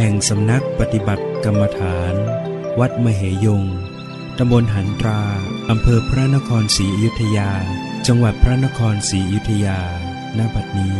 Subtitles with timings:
[0.00, 2.14] แห่งสำนักปฏิบัติกรรมฐาน
[2.80, 3.64] วัดมเหยง
[4.38, 5.22] ตำบลหันตรา
[5.70, 7.52] อำเภอพระนครศรีอยุธยา
[8.06, 9.80] จังหวัดพระนครศรีอยุธยา
[10.38, 10.98] ณ บัดนี้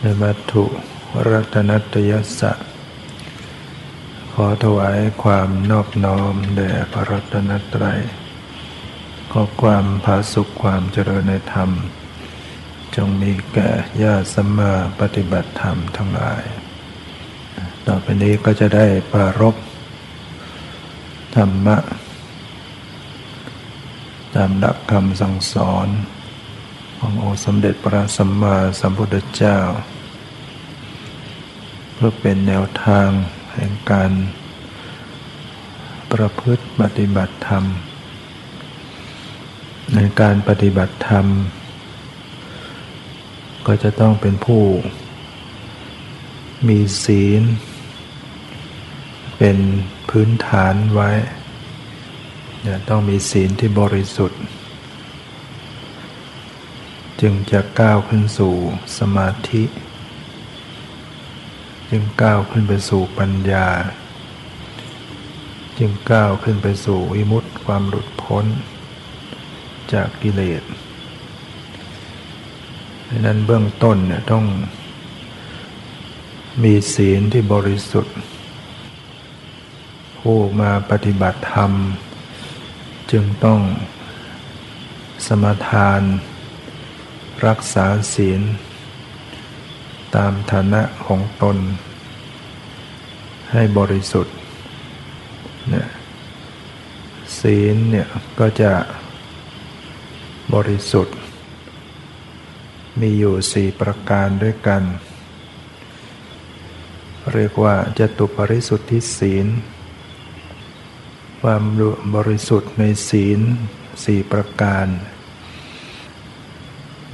[0.00, 0.64] ในวัตถุ
[1.28, 2.73] รัตนัตยสะ
[4.38, 8.00] ขอถวายความนอบน้อมแด่พระรัตนตรัย
[9.32, 11.70] ขอความผาสุขความเจริญในธรรม
[12.96, 13.70] จงมีแก่
[14.02, 16.42] ญาติสัมมาปฏิบัติธรรมทั้งหลาย
[17.86, 19.54] ต่อไปนี้ก็จะได้ปรารบ
[21.36, 21.76] ธรรมะ
[24.34, 25.88] ตามหลักคำสั่งสอน
[26.98, 29.58] ขององค์สมเด็จพระสัมมาสัมพุทธเจ้า
[31.94, 33.10] เพื่อเป็นแนวทาง
[33.54, 34.10] แห่งการ
[36.12, 37.64] ประพฤติปฏิบัติธรรม
[39.94, 41.26] ในการปฏิบัติธรรม
[43.66, 44.62] ก็จะต้องเป็นผู้
[46.68, 47.42] มีศีล
[49.38, 49.58] เป็น
[50.10, 51.10] พื้นฐานไว้
[52.66, 54.40] จะต้องมีศีลที่บริสุทธิ์
[57.20, 58.54] จึงจะก้าวขึ้นสู่
[58.98, 59.62] สมาธิ
[61.96, 63.66] จึงก้าวขึ้นไปสู่ปัญญา
[65.78, 68.44] จึงก้าวขึ้นไปสู่วิมุตติความหลุดพ้น
[69.92, 70.62] จากกิเลส
[73.08, 74.44] ดังนั้นเบื้องต้นเนี่ยต้อง
[76.62, 78.16] มีศีลที่บริสุทธิ์
[80.20, 81.72] ผู้มาปฏิบัติธรรม
[83.10, 83.60] จึงต้อง
[85.26, 86.00] สมทาน
[87.46, 88.42] รักษาศีล
[90.16, 91.56] ตามฐานะของตน
[93.52, 94.36] ให้บริสุทธิ์
[95.68, 95.88] เนี่ย
[97.40, 98.08] ศีลเนี่ย
[98.38, 98.72] ก็จะ
[100.54, 101.16] บริสุทธิ์
[103.00, 104.82] มีอยู่สี่ประการด้วยกัน
[107.32, 109.46] เรียกว่าจตุปริสุทธิศีล
[111.42, 111.62] ความ
[112.14, 113.40] บริสุทธิ์ในศีล
[114.04, 114.86] สี่ประการ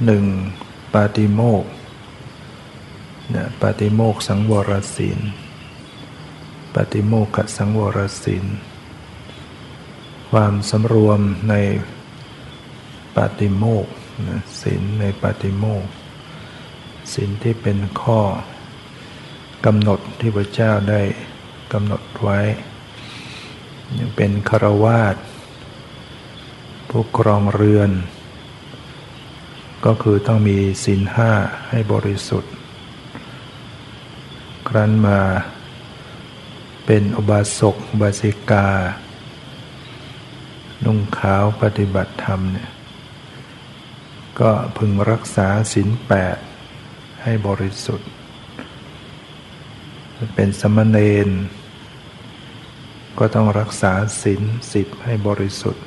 [0.05, 0.25] หนึ่ง
[0.93, 1.65] ปาติโมก
[3.35, 5.19] นะปาติโมกสังวรศีล
[6.73, 8.45] ปาติโมกขสังวรศีล
[10.29, 11.19] ความสำรวม
[11.49, 11.55] ใน
[13.15, 13.87] ปาติโมก
[14.27, 15.85] นะศีลในปาติโมก
[17.13, 18.21] ศีลที่เป็นข้อ
[19.65, 21.01] กำหนดที่พระเจ้าได้
[21.73, 22.39] กำหนดไว้
[23.97, 25.15] ยังเป็นคารวาส
[26.89, 27.91] ผู้ครองเรือน
[29.85, 31.31] ก็คือต้องมีศีลห้า
[31.69, 32.53] ให้บริสุทธิ์
[34.73, 35.21] ครั้นมา
[36.85, 38.67] เป็นอุบาสกบาสิกา
[40.85, 42.71] นุ่งขาวปฏิบัติธรรมเนี่ย
[44.39, 46.37] ก็พึงรักษาศีลแปด
[47.23, 48.09] ให้บริสุทธิ์
[50.35, 51.29] เป็นสมณเณร
[53.19, 54.41] ก็ต้องรักษาศีล
[54.73, 55.83] สิบให้บริสุทธิ์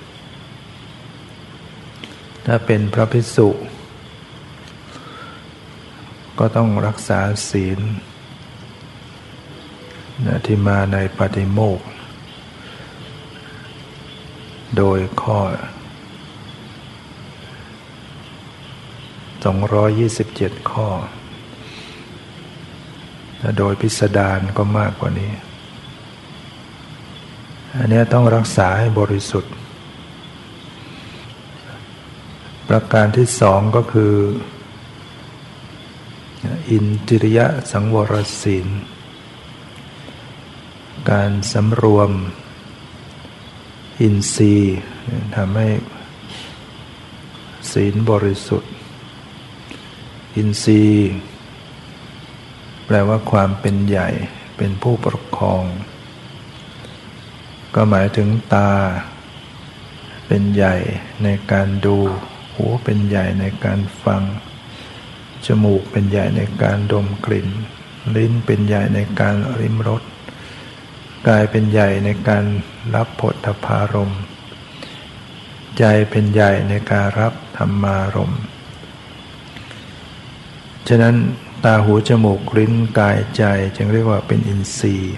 [2.46, 3.48] ถ้าเป็นพระภิกษุ
[6.38, 7.20] ก็ต้องรักษา
[7.52, 7.80] ศีล
[10.22, 11.80] นะที่มาในปฏิโมก
[14.76, 15.38] โดยข้อ
[19.84, 20.88] 227 ข้อ
[23.58, 25.32] โดยพิสดารก็มากกว่านี้
[27.78, 29.54] อันนี้ต้องรักษาให้บริสุทธิ์
[32.68, 34.14] ประการที่สองก็คือ
[36.70, 38.66] อินทิริยะสังวรศีล
[41.10, 42.10] การสำรวม
[44.00, 44.76] อินทรีย์
[45.36, 45.68] ทำให้
[47.72, 48.72] ศีลบริสุทธิ์
[50.36, 51.10] อินทรีย์
[52.86, 54.08] แปลว่าความเป็นใหญ่
[54.56, 55.64] เป็นผู้ปกครอง
[57.74, 58.70] ก็หมายถึงตา
[60.26, 60.74] เป็นใหญ่
[61.24, 61.96] ในการดู
[62.54, 64.22] หูเป็นใหญ่ในการฟัง
[65.46, 67.48] จมูกเป็นใหญ่ในการดมกลิ่น
[68.16, 70.02] ลิ้นเป็นใหญ่ในการริมรส
[71.28, 72.44] กายเป็นใหญ่ในการ
[72.94, 74.12] รับผลทพารม
[75.78, 78.34] ใจเป็นใหญ่ในการรับธรรมารม
[80.88, 81.16] ฉะนั้น
[81.64, 83.44] ตาหูจมูกลิ้นกายใจ
[83.76, 85.16] จึงเรียกว่าเป็นอินทรีย์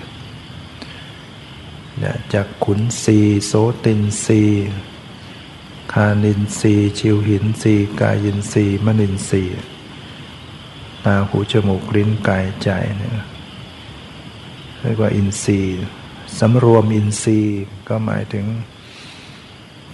[2.35, 3.53] จากขุนสีโส
[3.85, 4.43] ตินสี
[5.93, 9.43] คานินสีชิวหินสีกายินสีมนินสี
[11.05, 13.13] ตาหูจมูกลิ้นกายใจเนี่ย
[14.87, 15.85] เรียกว่าอินทรีย์
[16.39, 18.47] สำรวมอินทรีย์ก็หมายถึง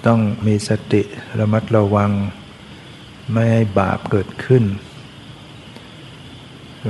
[0.06, 1.02] ต้องมีสติ
[1.38, 2.10] ระมัดระวัง
[3.32, 4.64] ไม่ให้บาปเกิดขึ้น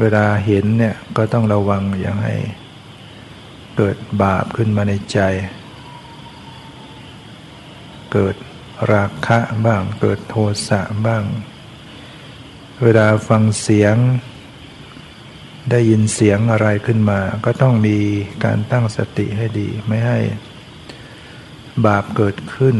[0.01, 2.37] เวลาเห็นเนี่ยก็ต้องระวังอย่างให้
[3.77, 5.19] เกิดบาปขึ้นมาในใจ
[8.13, 8.35] เกิด
[8.93, 10.35] ราคะบ้าง เกิดโท
[10.69, 11.25] สะบ้าง
[12.83, 13.97] เวลาฟังเสียง
[15.71, 17.99] ได้ยินเสียงอะไรขึ้นมา ก็ต้องมี
[18.45, 20.19] การตั้งสติให้ดี ไม่ให้
[21.87, 22.77] บาปเกิดขึ้น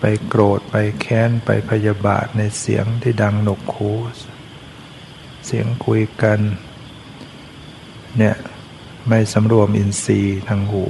[0.00, 3.92] ไปโกรธไปแค้นไปพยาบาทในเสียงที่ดังหนกหู
[5.46, 6.38] เสียงคุยกัน
[8.18, 8.36] เนี่ย
[9.08, 10.84] ไม่สำรวมอินทรีย์ทางหู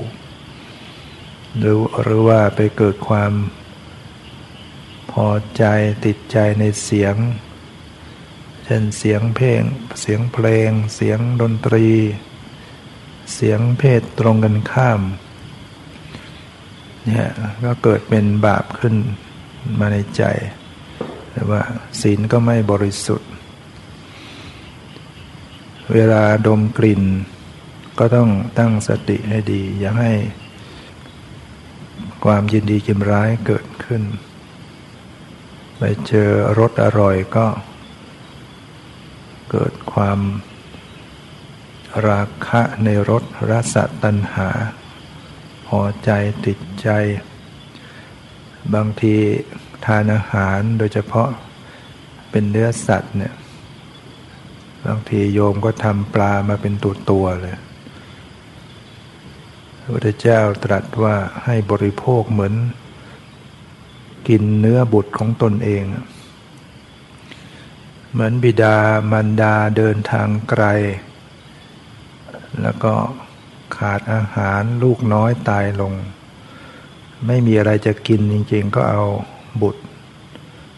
[1.59, 3.33] หรือหรือว่าไปเกิดความ
[5.13, 5.65] พอใจ
[6.05, 7.15] ติดใจในเสียง
[8.71, 9.63] ช่นเสียงเพลง
[10.01, 11.87] เสียงเพลง เสียงดนตรี
[13.35, 15.01] เสียงเพศตรงกันข้าม
[17.05, 17.29] เนี่ย
[17.65, 18.95] ก็เกิดเป็นบาปขึ้น
[19.79, 20.23] มาในใจ
[21.33, 21.63] แต่ว่า
[22.01, 23.31] ศีลก็ไม่บริสุทธิ์
[25.95, 27.03] เวลาดมกลิ่น
[27.99, 30.13] ก็ต้องตั้งสติให้ดี อย่าให้
[32.25, 34.03] ความยินดียินร้ายเกิดขึ้น
[35.79, 37.47] ไปเจอรสอร่อยก็
[39.51, 40.21] เกิดความ
[42.09, 44.49] ราคะในรสรสตัณหา
[45.67, 46.11] พอใจ
[46.47, 46.89] ติดใจ
[48.75, 49.15] บางที
[49.87, 51.29] ทานอาหารโดยเฉพาะ
[52.31, 53.35] เป็นเนื้อสัตว์เนี่ย
[54.87, 57.57] บางทีโยมก็ทำปลามาเป็นตัวตัวเลย
[59.81, 62.55] พระพุทธเจ้าตรัสว่าให้บริโภคเหมือน
[64.29, 65.83] กินเนื้อบุตรของตนเอง
[68.13, 68.77] เหมือนบิดา
[69.11, 70.65] มารดาเดินทางไกล
[72.63, 72.93] แล้วก็
[73.77, 75.93] ขาดอาหารลูกน้อยตายลง
[77.27, 79.05] ไม่มีอะไรจะกินจริงๆ ก็เอา
[79.63, 79.83] บุตร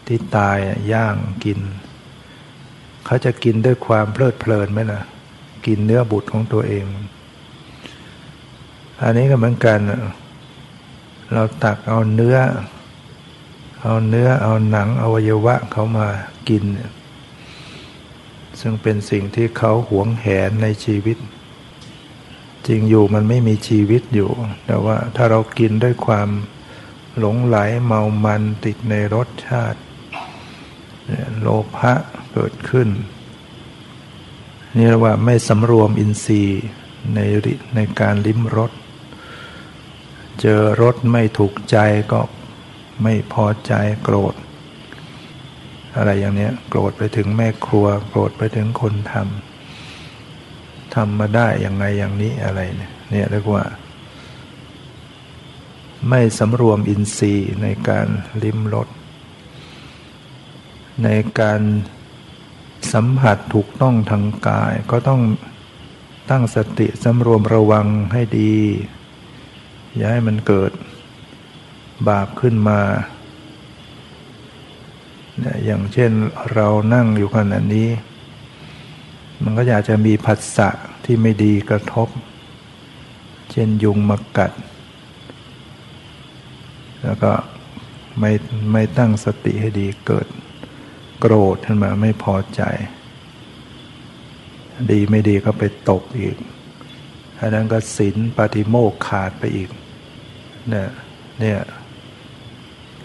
[0.07, 0.57] ที่ตาย
[0.91, 1.59] ย่างกิน
[3.05, 5.01] เขาจะกินด้วยความเพลิดเพลินไหมล่ะ
[5.65, 6.85] กินเนื้อบุตรของตัวเอง
[9.01, 9.79] อันนี้ก็เหมือนกัน
[11.33, 12.37] เราตักเอาเนื้อ
[13.81, 16.07] เอาเนื้อเอาหนังอวัยวะเขามา
[16.49, 16.63] กิน
[18.63, 21.17] ซึ่งเป็นสิ่งที่เขาหวงแหนในชีวิต
[22.67, 24.31] จริงอยู่มันไม่มีชีวิตอยู่
[24.65, 26.29] แต่ว่าถ้าเรากินด้วยความ
[27.19, 29.79] หลงไหลเมามันติดในรสชาติ
[31.39, 31.93] โลภะ
[32.33, 32.89] เกิดขึ้น
[34.75, 36.61] นี่เรียกว่าไม่สำรวมอินทรีย์
[37.15, 37.19] ใน
[37.75, 38.71] ในการลิ้มรส
[40.39, 41.77] เจอรสไม่ถูกใจ
[42.11, 42.21] ก็
[43.03, 44.35] ไม่พอใจโกรธ
[45.97, 53.63] อะไรอย่างนี้โกรธไปถึงแม่ครัว โกรธไปถึงคนทำทำมาได้อย่างไงอย่างนี้อะไรเนี่ยเนี่ยเรียกว่า
[56.09, 58.07] ไม่สำรวมอินทรีย์ในการ
[58.43, 58.87] ลิ้มรส
[61.03, 61.09] ใน
[61.39, 61.61] การ
[62.93, 65.21] สัมผัสถูกต้องทางกาย ก็ต้อง
[66.29, 68.55] ตั้งสติสำรวมระวังให้ดี
[69.95, 70.71] อย่าให้มันเกิด
[72.09, 72.79] บาปขึ้นมา
[75.65, 76.11] อย่างเช่น
[76.53, 77.89] เรานั่งอยู่ขณะนี้
[79.43, 80.69] มันก็อยากจะมีผัสสะ
[81.05, 82.07] ที่ไม่ดีกระทบ
[83.51, 84.51] เช่นยุงมากัด
[87.03, 87.31] แล้วก็
[88.19, 88.31] ไม่
[88.71, 90.27] ไม่ตั้งสติให้ดีเกิด
[91.19, 92.61] โกรธขึ้นมาไม่พอใจ
[94.91, 96.37] ดีไม่ดีก็ไปตกอีก
[97.39, 99.69] อันนั้นก็ศีลปฏิโมกขาดไปอีก
[100.69, 100.89] เนี่ย
[101.39, 101.59] เนี่ย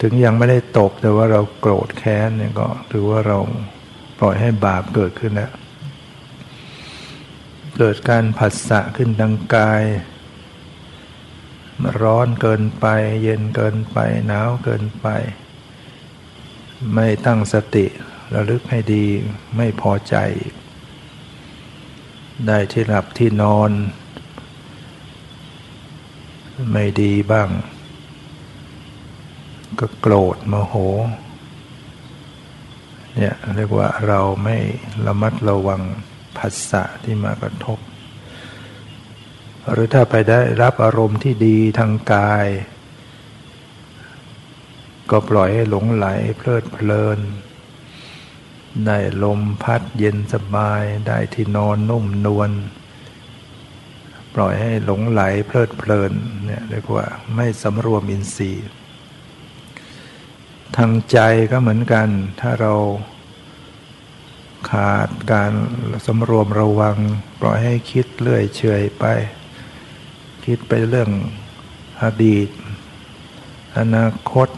[0.01, 3.37] ถึงยังไม่ได้ตกแต่ว่าเราโกรธแค้นเนี่ยก็ถือว่าเรา
[4.19, 5.51] ปล่อยให้บาปเกิดขึ้นแล้ว
[7.77, 9.83] เกิดการผัสสะขึ้นทางกาย
[12.01, 12.85] ร้อนเกินไป
[13.23, 15.07] เย็นเกินไปหนาวเกินไป
[16.93, 17.85] ไม่ตั้งสติ
[18.33, 19.05] ระลึกให้ดี
[19.55, 20.15] ไม่พอใจ
[22.47, 23.71] ได้ที่หลับที่นอน
[26.71, 27.49] ไม่ดีบ้าง
[29.79, 30.75] ก็โกรธโมโห
[33.15, 34.57] เนี่ยเรียกว่าเราไม่
[35.05, 35.81] ระมัดระวัง
[36.37, 37.79] ภาษะที่มากระทบ
[39.71, 42.47] หรือถ้าไปได้รับอารมณ์ที่ดีทางกาย
[45.11, 46.07] ก็ปล่อยให้หลงไหล
[46.37, 47.19] เพลิดเพลิน
[48.85, 52.51] ได้ลมพัดเย็นสบายได้ที่นอนนุ่มนวล
[54.35, 56.11] ปล่อยให้หลงไหลเพลิดเพลิน
[56.45, 58.69] เนี่ยเรียกว่าไม่สำรวมอินทรีย์
[60.77, 61.19] ทางใจ
[61.51, 62.07] ก็เหมือนกัน
[62.39, 62.73] ถ้าเรา
[64.71, 65.51] ขาดการ
[66.05, 66.97] สำรวมระวัง
[67.39, 69.05] ปล่อยให้คิดเลื่อยเฉยไป
[70.45, 71.09] คิดไปเรื่อง
[72.03, 72.49] อดีต
[73.77, 74.49] อนาคต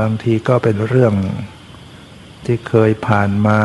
[0.00, 1.14] บางทีก็เป็นเรื่อง
[2.44, 3.60] ที่เคยผ่านมา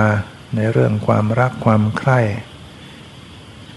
[0.56, 2.20] ในเรื่องความรักความใคร่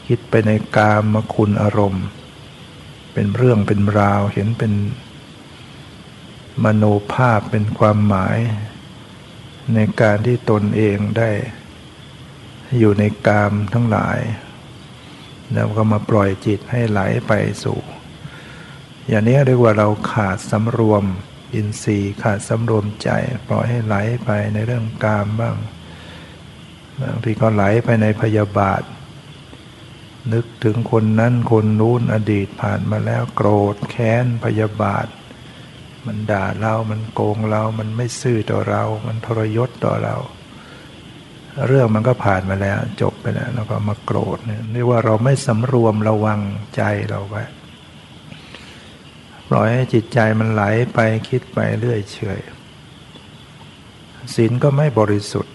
[0.06, 2.04] คิดไปในกามคุณอารมณ์
[3.14, 4.72] เป็นเรื่องเป็นราวเห็นเป็น
[6.62, 8.38] มโนภาพเป็นความหมาย
[9.74, 11.30] ในการที่ตนเองได้
[12.78, 14.18] อยู่ในกามทั้งหลาย
[15.52, 17.32] แล้วก็มาปล่อยจิตให้ไหลไป
[17.62, 17.80] สู่
[19.08, 21.04] อย่างนี้เรียกว่าเราขาดสำรวม
[21.54, 23.08] อินทรีย์ขาดสำรวมใจ
[23.48, 25.56] ปล่อยให้ไหลไปในเรื่องกามบ้าง
[27.00, 28.82] บางทีก็ไหลไปในพยาบาท
[30.32, 35.06] นึกถึงคนนั้นคนนู้นอดีตผ่านมาแล้วโกรธแค้นพยาบาท
[36.06, 40.16] มันด่าเรา มันโกงเรา มันไม่ซื่อต่อเรา มันทรยศต่อเรา
[41.68, 46.40] เรื่องมันก็ผ่านมาแล้ว จบไปแล้วแล้วก็มาโกรธเนี่ยเรียกว่าเราไม่สำรวมระวัง
[46.76, 47.42] ใจเราไว้
[49.48, 50.62] ปล่อยให้จิตใจมันไหล
[50.94, 52.40] ไปคิดไปเรื่อยเฉย
[54.34, 55.54] ศีลก็ไม่บริสุทธิ์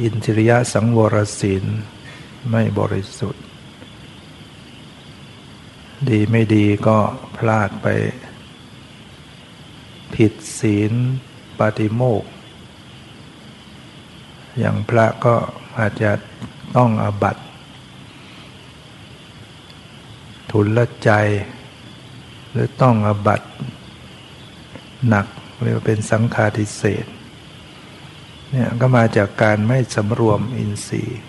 [0.00, 1.64] อินทริยสังวรศีล
[2.50, 3.42] ไม่บริสุทธิ์
[6.08, 6.98] ดีไม่ดีก็
[7.36, 7.86] พลาดไป
[10.14, 10.92] ผิดศีล
[11.58, 12.24] ปฏิโมก
[14.58, 15.34] อย่างพระก็
[15.78, 16.10] อาจจะ
[16.76, 17.36] ต้องอบัต
[20.50, 21.10] ทุนละใจ
[22.50, 23.42] หรือต้องอบัต
[25.08, 25.26] หนัก
[25.62, 27.06] เรียกว่าเป็นสังฆาทิเศษ
[28.50, 31.20] เนี่ยก็มาจากการไม่สำรวมอินทรีย์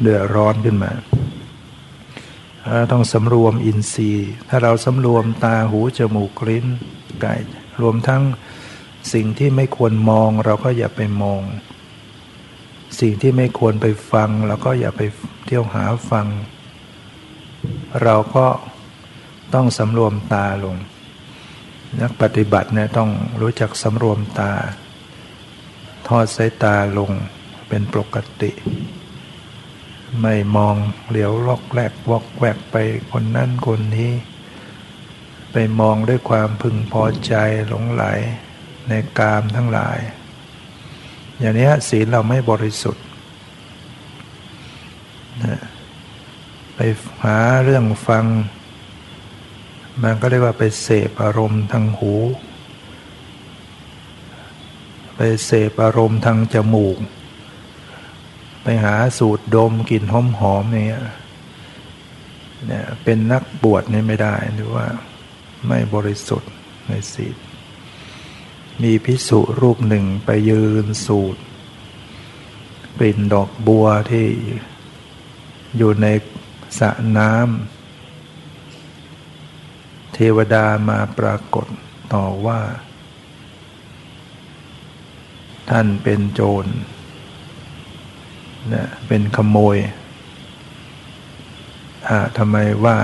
[0.00, 0.92] เดือดร้อนขึ้นมา
[2.92, 6.66] ต้องสำรวมอินทรีย์ ถ้าเราสำรวมตาหูจมูกลิ้น
[7.24, 7.40] กาย
[7.82, 8.22] รวมทั้ง
[9.12, 11.42] สิ่งที่ไม่ควรมองเราก็อย่าไปมอง
[13.00, 15.00] สิ่งที่ไม่ควรไปฟัง เราก็อย่าไป
[15.46, 16.26] เที่ยวหาฟัง
[18.02, 18.46] เราก็
[19.54, 20.76] ต้องสำรวมตาลง
[22.00, 23.10] นักปฏิบัติเนี่ยต้อง
[23.40, 24.52] รู้จักสำรวมตา
[26.08, 27.10] ทอดสายตาลง
[27.68, 28.50] เป็นปกติ
[30.22, 30.76] ไม่มอง
[31.08, 32.76] เหลียวลอกแลกวอกแวกไป
[33.12, 34.12] คนนั้นคนนี้
[35.52, 37.34] ไปมองด้วยความพึงพอใจ
[37.68, 38.04] หลงไหล
[38.88, 39.98] ในกามทั้งหลาย
[41.38, 43.04] อย่างนี้ศีลเราไม่บริสุทธิ์
[46.74, 46.78] ไป
[47.24, 48.24] หาเรื่องฟัง
[50.02, 52.14] มันก็เรียกว่าไปเสพอารมณ์ทางหู
[55.16, 56.98] ไปเสพอารมณ์ทางจมูก
[58.84, 61.02] หาสูตรดมกลิ่นหอมหอมเนี่ย
[62.66, 64.86] เนี่ยเป็นนักบวชนี่ไม่ได้หรือว่า
[65.66, 66.52] ไม่บริสุทธิ์
[66.88, 67.36] ในศีล
[68.82, 71.42] มีพิสุรูปหนึ่งไปยืนสูตร
[72.98, 74.28] กลิ่นดอกบัวที่
[75.76, 76.06] อยู่ใน
[76.78, 81.66] สระน้ำเทวดามาปรากฏ
[82.14, 82.60] ต่อว่า
[85.70, 86.66] ท่านเป็นโจร
[88.72, 89.76] นะเป็นขโมย
[92.08, 92.96] อ่าทำไมว่า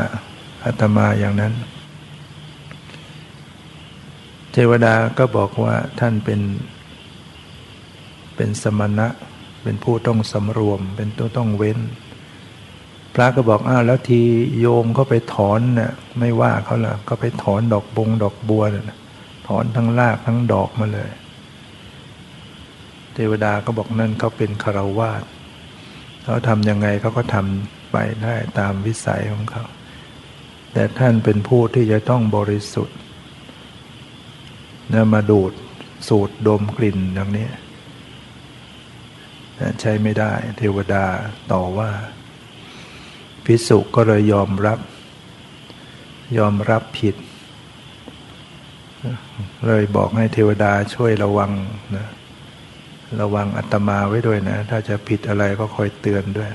[0.64, 1.52] อาตมาอย่างนั้น
[4.52, 6.40] เทวดาก็บอกว่าท่านเป็น
[8.36, 9.08] เป็นสมณะ
[9.62, 11.78] เป็นผู้ต้องสำรวม เป็นตัวต้องเว้น
[13.14, 14.20] พระก็บอกอ้าวแล้วที
[14.60, 18.98] โยมก็ไปถอนนะ่ะไม่ว่าเขาละก็ไปถอนดอกบงดอกบัวนะ
[19.48, 21.10] ถอนทั้งรากทั้งดอกมาเลย
[23.14, 25.22] เทวดาก็บอกนั่นเขาเป็นคารวาส
[26.28, 29.64] เขาทำยังไงเขาก็ทำไปได้ตามวิสัยของเขา
[30.72, 32.98] แต่ท่านเป็นผู้ที่จะต้องบริสุทธิ์
[34.92, 35.52] นะมาดูด
[36.08, 37.48] สูดดมกลิ่นอย่างนี้
[39.80, 41.04] ใช้ไม่ได้เทวดา
[41.52, 41.90] ต่อว่า
[43.44, 44.78] พิสุก็เลยยอมรับ
[46.38, 47.16] ยอมรับผิด
[49.66, 51.52] เลยบอกให้เทวดาช่วยระวัง
[51.96, 52.06] นะ
[53.20, 56.50] ระวังอัตมาไว้ด้วยนะ ถ้าจะผิดอะไรก็คอยเตือนด้วย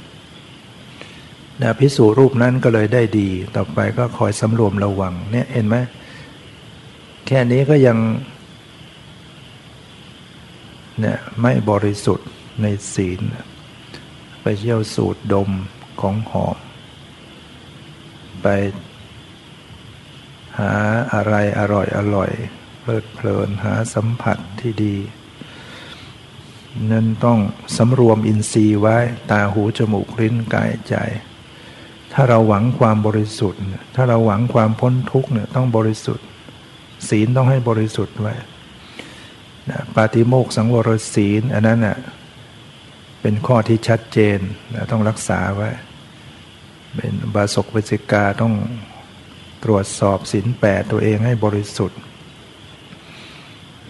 [1.61, 5.77] นะพิสูรรูปนั้นก็เลยได้ดี ต่อไปก็คอยสำรวมระวัง เนี่ยเห็นไหม
[7.27, 7.97] แค่นี้ก็ยัง
[10.99, 12.29] เนี่ยไม่บริสุทธิ์
[12.61, 13.19] ในศีล
[14.41, 15.49] ไปเที่ยวสูดดม
[16.01, 16.57] ของหอม
[18.41, 18.47] ไป
[20.59, 20.73] หา
[21.13, 22.31] อะไรอร่อยอร่อย
[22.81, 24.95] เพลิดเพลินหาสัมผัสที่ดี
[26.91, 27.39] นั่นต้อง
[27.77, 28.97] สำรวมอินทรีย์ไว้
[29.31, 30.95] ตาหูจมูกลิ้นกายใจ
[32.13, 33.61] ถ้าเราหวังความบริสุทธิ์
[33.95, 36.25] ถ้าเราหวังความพ้นทุกข์เนี่ยต้องบริสุทธิ์
[37.09, 38.33] ศีลต้องให้บริสุทธิ์ไว้
[39.95, 41.97] ปาติโมกสังวรศีลอันนั้นน่ะ
[43.21, 44.39] เป็นข้อที่ชัดเจน
[44.73, 45.69] นะต้องรักษาไว้
[46.95, 48.53] เป็นบาศกวิจิกาต้อง
[49.63, 51.99] ตรวจสอบศีลแปดตัวเองให้บริสุทธิ์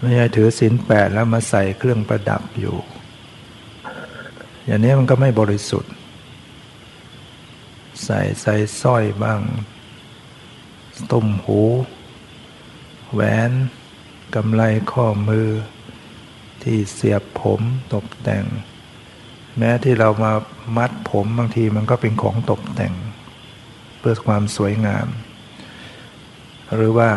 [0.02, 2.76] ไม่ใช่ถือศีลแปดแล้วมาใส่เครื่องประดับอยู่
[4.64, 5.92] อย่างนี้มันก็ไม่บริสุทธิ์
[8.04, 9.40] ใส่ใส่สร้อยบ้าง
[11.12, 11.60] ตุ่มหู
[13.12, 13.52] แหวน
[14.34, 15.48] กำไรข้อมือ
[16.62, 17.60] ที่เสียบผม
[17.94, 18.44] ตกแต่ง
[19.58, 20.32] แม้ที่เรามา
[20.76, 22.94] มัดผมบางทีมันก็เป็นของตกแต่ง
[23.98, 25.06] เพื่อความสวยงาม
[26.74, 27.10] หรือว่า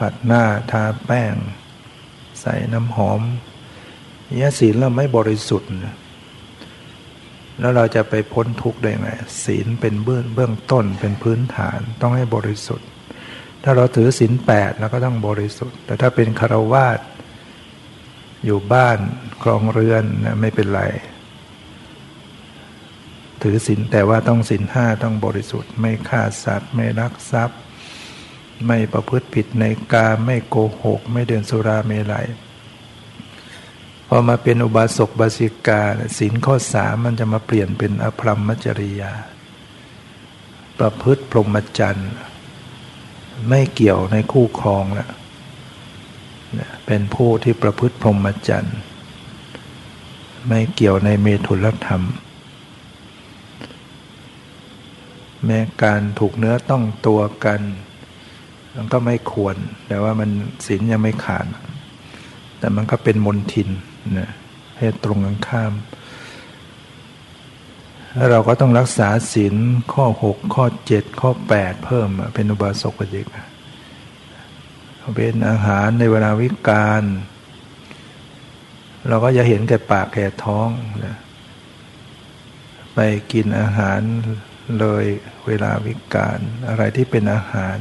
[0.00, 1.34] ปัดหน้าทาแป้ง
[2.40, 3.20] ใส่น้ำหอม
[4.40, 5.70] ยศีลเราไม่บริสุทธิ์
[7.60, 9.08] แล้วเราจะไปพ้นทุกข์ได้ไง
[9.44, 12.88] ศีลเป็นเบื้องเบื้องต้นเป็นพื้นฐานต้องให้บริสุทธิ์
[13.62, 17.00] ถ้าเราถือศีลแปดเราก็ต้องบริสุทธิ์ แต่ถ้าเป็นคารวาส
[18.44, 18.98] อยู่บ้าน
[19.42, 20.82] ครองเรือนนะไม่เป็นไร
[23.42, 27.58] ถือศีลแต่ว่าต้องศีลห้าต้องบริสุทธิ์ ไม่ฆ่าสัตว์ ไม่รักทรัพย์
[28.66, 32.26] ไม่ประพฤติผิดในการไม่โกหก ไม่เดินสุราเมลัย
[34.08, 35.82] พอมาเป็นอุบาสกบาสิกา
[36.18, 39.12] ศีลข้อสามมันจะมาเปลี่ยนเป็นอภรรมจริยา
[40.78, 42.12] ประพฤติพรหมจรรย์
[43.48, 45.10] ไม่เกี่ยวในคู่ครองแล้ว
[46.86, 48.76] เป็นผู้ที่ประพฤติพรหมจรรย์
[50.48, 52.02] ไม่เกี่ยวในเมถุลธรรม
[55.44, 57.60] แม้การถูกเนื้อต้องตัวกัน
[58.76, 59.56] มันก็ไม่ควร
[59.88, 60.30] แต่ว่ามัน
[60.66, 61.46] ศีลยังไม่ขาด
[62.58, 63.68] แต่มันก็เป็นมนทิน
[64.18, 64.30] นะ
[64.78, 65.72] ให้ตรงกันข้าม
[68.14, 69.54] แล้วเราก็ต้องรักษาศีล
[69.92, 73.26] ข้อ 6 ข้อ 7 ข้อ 8 เพิ่มเป็นอุบาสกจิก
[75.16, 77.02] เป็นอาหารในเวลาวิกาล
[79.08, 80.68] เราก็จะเห็นแก่ปากแก่ท้อง
[81.04, 81.16] นะ
[82.94, 82.98] ไป
[83.32, 84.00] กินอาหาร
[84.78, 85.04] เลย
[85.46, 87.76] เวลาวิกาลอะไรที่เป็นอาหาร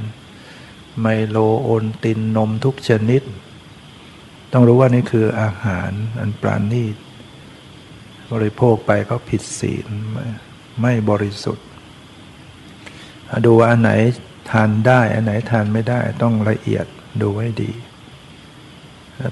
[0.99, 3.21] ไมโลโอนตินนมทุกชนิด
[4.53, 6.95] ต้องรู้ว่านี่คืออาหารอันปราณีต
[8.31, 9.87] บริโภคไปก็ผิดศีล
[10.81, 11.67] ไม่บริสุทธิ์
[13.45, 13.91] ดูว่าอันไหน
[14.51, 16.85] ทานได้ อันไหนทานไม่ได้ต้องละเอียด
[17.21, 17.71] ดูให้ดี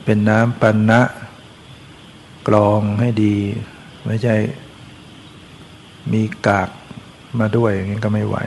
[0.06, 1.02] เป็นน้ำปันนะ
[2.48, 3.36] กรองให้ดี
[4.06, 4.36] ไม่ใช่
[6.14, 6.70] มีกาก
[7.40, 8.38] มาด้วยอย่างนี้ก็ไม่ไหว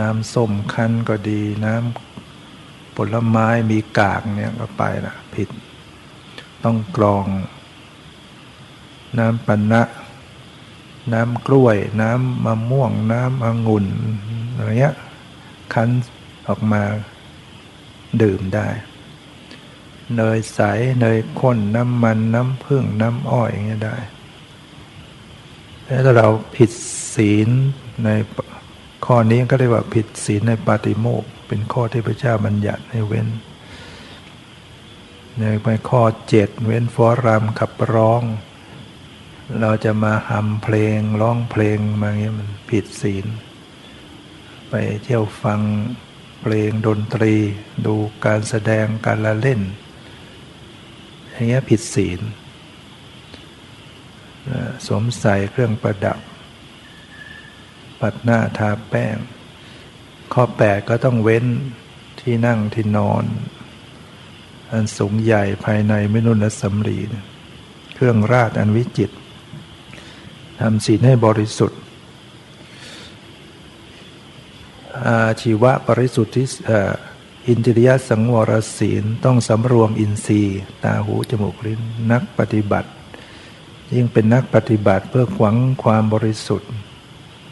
[0.00, 5.48] น้ำส้มคั้นก็ดี น้ำผลไม้มีกากเนี่ยก็ไปละผิด
[6.64, 7.26] ต้องกรอง
[9.18, 9.82] น้ำปันนะ
[11.12, 13.86] น้ำกล้วย น้ำมะม่วง น้ำองุ่น
[14.54, 14.96] อะไรเงี้ย
[15.72, 15.88] คั้น
[16.48, 16.82] ออกมา
[18.22, 18.68] ดื่มได้
[20.16, 20.60] เนยใส
[21.00, 23.96] เนยข้น น้ำมัน น้ำผึ้ง น้ำอ้อยอย่างเงี้ยได้
[26.04, 26.70] ถ้าเราผิด
[27.14, 27.48] ศีล
[28.04, 28.08] ใน
[29.10, 33.28] ข้อนี้ก็เรียกว่าผิดศีลในปาติโมกเป็นข้อที่พระเจ้าบัญญัติให้เว้น
[35.38, 38.22] ในไปข้อเจ็ดเว้นฟอรามขับร้อง
[39.60, 43.26] เราจะมาหำเพลงร้องเพลงมาเงี้ยมันผิดศีล
[44.68, 45.60] ไปเที่ยวฟัง
[46.40, 47.34] เพลงดนตรี
[47.86, 47.94] ดู
[48.24, 49.60] การแสดงการละเล่น
[51.30, 52.20] อย่างเงี้ยผิดศีล
[54.86, 56.18] สวมใส่เครื่องประดับ
[58.00, 59.16] ปัดหน้าทาแป้ง
[60.32, 61.46] ข้อแปดก็ต้องเว้น
[62.20, 63.24] ที่นั่งที่นอน
[64.70, 66.98] อันสูงใหญ่ภายในไม่นุนและสำลี
[67.94, 69.10] เครื่องราชอันวิจิต
[70.60, 71.80] ทำศีลให้บริสุทธิ์
[75.06, 76.46] อาชีวะบริสุทธิ์ที่
[77.46, 81.80] อินทรียสังวรศีลต้องสำรวมอินทรีย์ตาหูจมูกลิ้น
[82.12, 82.90] นักปฏิบัติ
[83.94, 86.70] ยิ่งเป็นนักปฏิบัติเพื่อหวังความบริสุทธิ์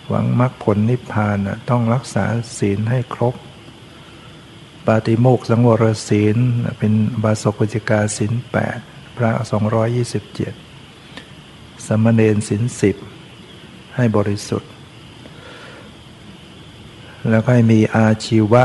[0.09, 1.39] หวังมรรคผลนิพพาน
[1.71, 2.25] ต้องรักษา
[2.59, 3.35] ศีลให้ครบ
[4.87, 6.37] ปาติโมกสังวรศีล
[6.79, 6.93] เป็น
[7.23, 8.79] บาศกวิจิกาศีลแปด
[9.17, 10.53] พระสองร้อยยี่สิบเจ็ด
[11.87, 12.97] สมณเณรศีลสิบ
[13.97, 14.71] ให้บริสุทธิ์
[17.31, 18.65] แล้วก็ให้มีอาชีวะ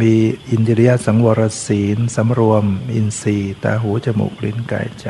[0.00, 0.12] มี
[0.50, 2.64] อินทรียสังวรศีลสำรวม
[2.94, 5.08] อินทรีย์ตาหูจมูกลิ้นกายใจ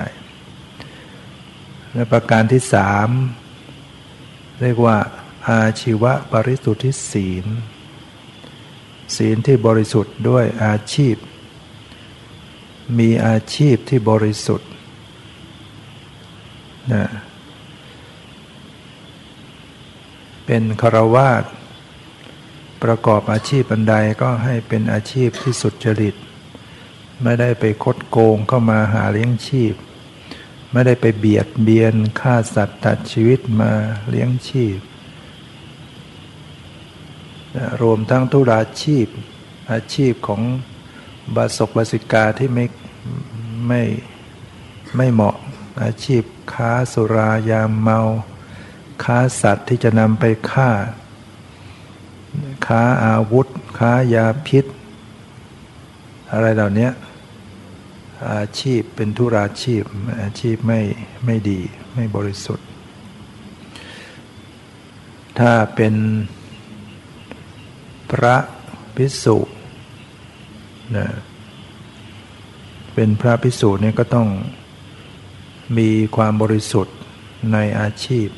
[1.92, 3.09] และประการที่สาม
[4.62, 4.96] เรียกว่า
[5.50, 7.46] อาชีวะบริสุทธิศีล
[9.16, 11.16] ศีลที่บริสุทธิ์ด้วยอาชีพ
[12.98, 14.68] มีอาชีพที่บริสุทธิ์
[16.92, 17.04] นะ
[20.46, 21.44] เป็นคารวาส
[22.83, 26.14] ประกอบอาชีพบันไดก็ให้เป็นอาชีพที่สุจริต
[27.22, 29.74] ไม่ได้ไปคดโกงเข้ามาหาเลี้ยงชีพ
[30.72, 33.72] ไม่ได้ไปเบียดเบียนฆ่าสัตว์ตัดชีวิตมา
[34.11, 34.78] เลี้ยงชีพ
[37.83, 39.07] รวมทั้งทุราชีพ
[39.73, 40.43] อาชีพของ
[41.37, 42.64] บาศกบาสิกาที่ไม่
[43.69, 43.83] ไม่
[44.97, 45.37] ไม่เหมาะ
[45.83, 47.99] อาชีพค้าสุรายาเมา
[49.05, 50.71] ค้าสัตว์ที่จะนำไปฆ่า
[52.67, 53.47] ค้าอาวุธ
[53.79, 54.64] ค้ายาพิษ
[56.33, 56.88] อะไรเหล่านี้
[58.33, 59.83] อาชีพเป็นทุราชีพ
[60.23, 60.81] อาชีพไม่
[61.25, 61.61] ไม่ดี
[61.95, 62.67] ไม่บริสุทธิ์
[65.38, 65.95] ถ้าเป็น
[68.14, 68.37] พระ
[68.96, 69.38] พิสุ
[70.96, 71.07] นะ
[72.94, 74.29] เป็นพระพิสุเนี่ยก็ต้อง
[75.79, 76.96] มีความบริสุทธิ์
[77.53, 78.29] ในอาชีพ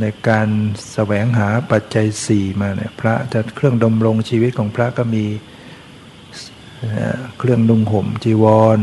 [0.00, 0.48] ในการ
[0.92, 5.24] แสวงหาปัจจัยสี่มาเนี่ยพระจะเครื่องดำรงชีวิตของพระก็มี
[7.38, 8.44] เครื่องนุ่งห่มจีว
[8.78, 8.80] ร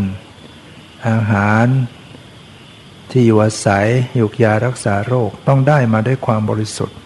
[1.09, 1.67] อาหาร
[3.11, 3.87] ที่อยู่อาศัย
[4.19, 6.97] ยุกยารักษาโรคต้องได้มาด้วยความบริสุทธิ์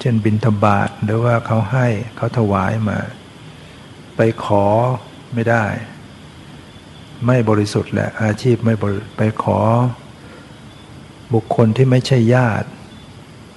[0.00, 2.98] เช่นบิณฑบาตหรือว่าเขาให้เขาถวายมา
[4.16, 4.64] ไปขอ
[5.34, 5.64] ไม่ได้
[7.26, 8.74] ไม่บริสุทธิ์แหละอาชีพไม่
[9.16, 9.58] ไปขอ
[11.34, 12.68] บุคคลที่ไม่ใช่ญาติ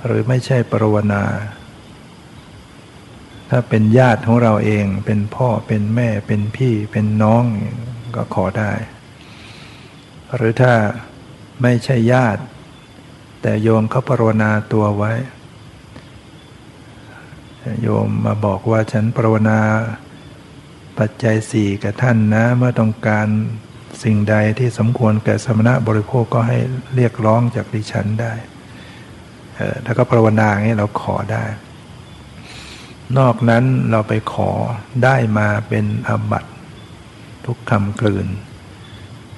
[0.05, 1.23] หรือไม่ใช่ปรวนา
[3.49, 7.43] ถ้าเป็นญาติของเราเองเป็นพ่อเป็นแม่เป็นพี่เป็นน้อง
[8.15, 8.71] ก็ขอได้
[10.35, 10.73] หรือถ้า
[11.61, 12.41] ไม่ใช่ญาติ
[13.41, 15.13] แต่โยมเขาปรวนาตัวไว้
[17.81, 19.59] โยมมาบอกว่าฉันปรวนา
[20.99, 23.27] ปัจจัยสี่กับท่านนะ เมื่อต้องการ
[24.03, 26.57] สิ่งใดที่สมควรแก่สมณะบริโภคก็ให้
[26.95, 28.33] เรียกร้องจากดิฉันได้
[29.85, 31.45] ถ้าก็ภาวนาอย่างนี้เราขอได้
[33.17, 34.51] นอกนั้นเราไปขอ
[35.03, 36.45] ได้มาเป็นอบัต
[37.45, 38.27] ทุกคำกลืน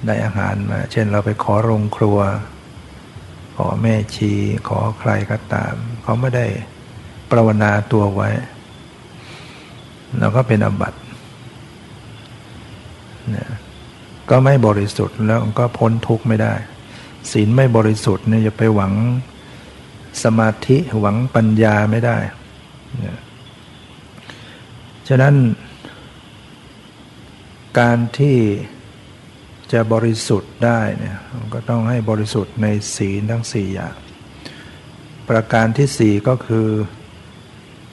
[0.06, 2.18] ได้อาหารมา เช่นเราไปขอโรงครัว
[3.56, 4.32] ขอแม่ชี
[4.68, 6.46] ขอใครก็ตาม เขาไม่ได้
[7.32, 8.30] ปรวนาตัวไว้
[10.18, 10.98] เราก็เป็นอบัติ
[13.30, 13.50] เนี่ย
[14.30, 16.54] ก็ไม่บริสุทธิ์แล้วก็พ้นทุกข์ไม่ได้
[17.32, 18.92] ศีลไม่บริสุทธิ์เนี่ยจะไปหวัง
[20.22, 22.18] สมาธิหวังปัญญาไม่ได้
[25.08, 25.34] ฉะนั้น
[27.78, 28.36] การที่
[29.72, 31.18] จะบริสุทธิ์ได้เนี่ย
[31.54, 32.66] ก็ต้องให้บริสุทธิ์ใน
[32.96, 33.94] ศีลทั้งสี่อย่าง
[35.28, 36.68] ประการที่สี่ก็คือ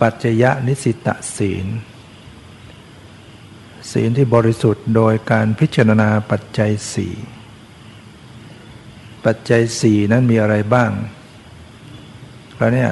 [0.01, 1.07] ปัจจยนิสิต
[1.37, 1.67] ศีล
[3.91, 7.15] ศีลที่บริสุทธิ์โดยการพิจารณาปัจจัยสี่
[9.25, 10.91] ปัจจัยสี่นั้นมีอะไรบ้าง
[12.55, 12.91] แล้วเนี่ย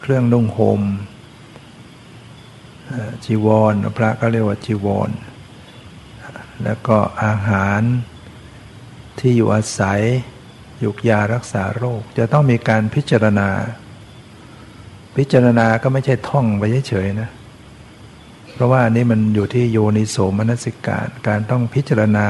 [0.00, 0.82] เครื่องนุ่งหม่ม
[3.24, 5.10] จีวรพระก็เรียกว่าจีวร
[6.64, 7.80] แล้วก็อาหาร
[9.18, 10.00] ที่อยู่อาศัย
[10.84, 13.48] ยุกยารักษาโรค จะต้องมีการพิจารณา
[15.18, 17.30] พิจารณาก็ไม่ใช่ท่องไปเฉยๆนะ
[18.52, 22.28] เพราะว่าอันนี้มันอยู่ที่โยนิโสมนสิการ การต้องพิจารณา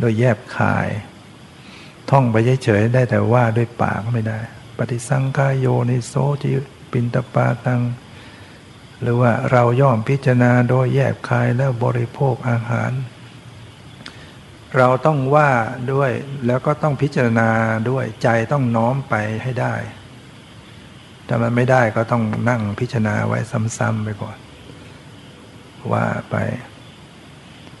[0.00, 0.88] โดยแยบคาย
[2.10, 4.38] ท่องไปเฉยๆได้แต่ว่าด้วยปากไม่ได้
[4.76, 6.50] ปฏิสังขายโยนิโสจิ
[6.92, 7.82] ปินตปาตัง
[9.00, 12.92] หรือว่าเราย่อมพิจารณาโดยแยบคายแล้วบริโภคอาหาร
[14.76, 15.50] เราต้องว่า
[15.92, 16.10] ด้วย
[16.46, 17.48] แล้วก็ต้องพิจารณา
[17.90, 19.14] ด้วยใจต้องน้อมไป
[19.44, 19.74] ให้ได้
[21.32, 23.38] ถ้ามันไม่ได้ก็ต้องนั่งพิจารณาไว้
[23.78, 24.36] ซ้ำๆไปก่อน
[25.92, 26.36] ว่าไป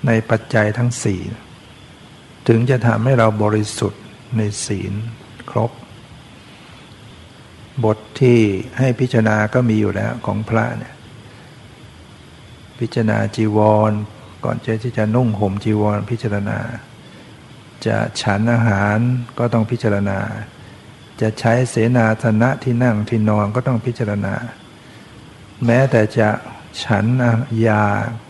[0.06, 1.20] ในปัจจัยทั้งสี่
[2.48, 4.02] ถึงจะทำให้เราบริสุทธิ์
[4.36, 4.92] ในศีล
[5.50, 5.70] ครบ
[7.84, 8.40] บทที่
[8.78, 10.94] ให้พิจารณาก็มีอยู่แล้วของพระเนี่ย
[12.80, 13.58] พิจารณาจีว
[13.90, 13.92] ร
[14.44, 16.58] ก่อนจะที่จะนุ่งห่มจีวรพิจารณา
[17.86, 18.98] จะฉันอาหาร
[19.38, 20.18] ก็ต้องพิจารณา
[21.20, 24.34] จะใช้เสนาสนะที่นั่งที่นอนก็ต้องพิจารณา
[25.66, 26.28] แม้แต่จะ
[26.84, 27.04] ฉัน
[27.66, 27.84] ยา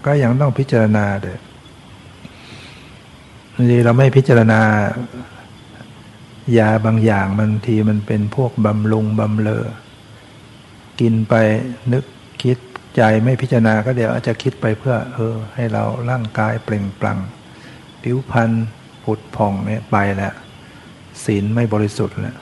[0.07, 1.35] ก็ยังต้องพิจารณาเด้
[3.55, 4.61] บางทีเราไม่พิจารณา
[6.59, 9.67] ยาบางอย่างบางทีมันเป็นพวกบำรุงบำเลอ
[11.01, 11.35] กินไป
[11.93, 12.05] นึก
[12.43, 12.59] คิด
[12.97, 17.19] ใจไม่พิจารณาก็เดี๋ยวอาจจะคิดไปเพื่อ เออ ให้เราร่างกายเปล่งปลั่ง
[18.03, 18.51] ผิวพรรณ
[19.05, 20.35] ผุดผ่องเนี่ยไปแล้ว
[21.25, 22.37] ศีลไม่บริสุทธิ์แล้ว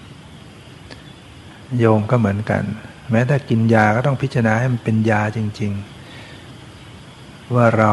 [1.77, 2.63] โยมก็เหมือนกัน
[3.11, 5.73] แม้แต่กินยาก็ต้องพิจารณาให้มันเป็นยาจริง
[6.63, 7.93] ๆ ว่าเรา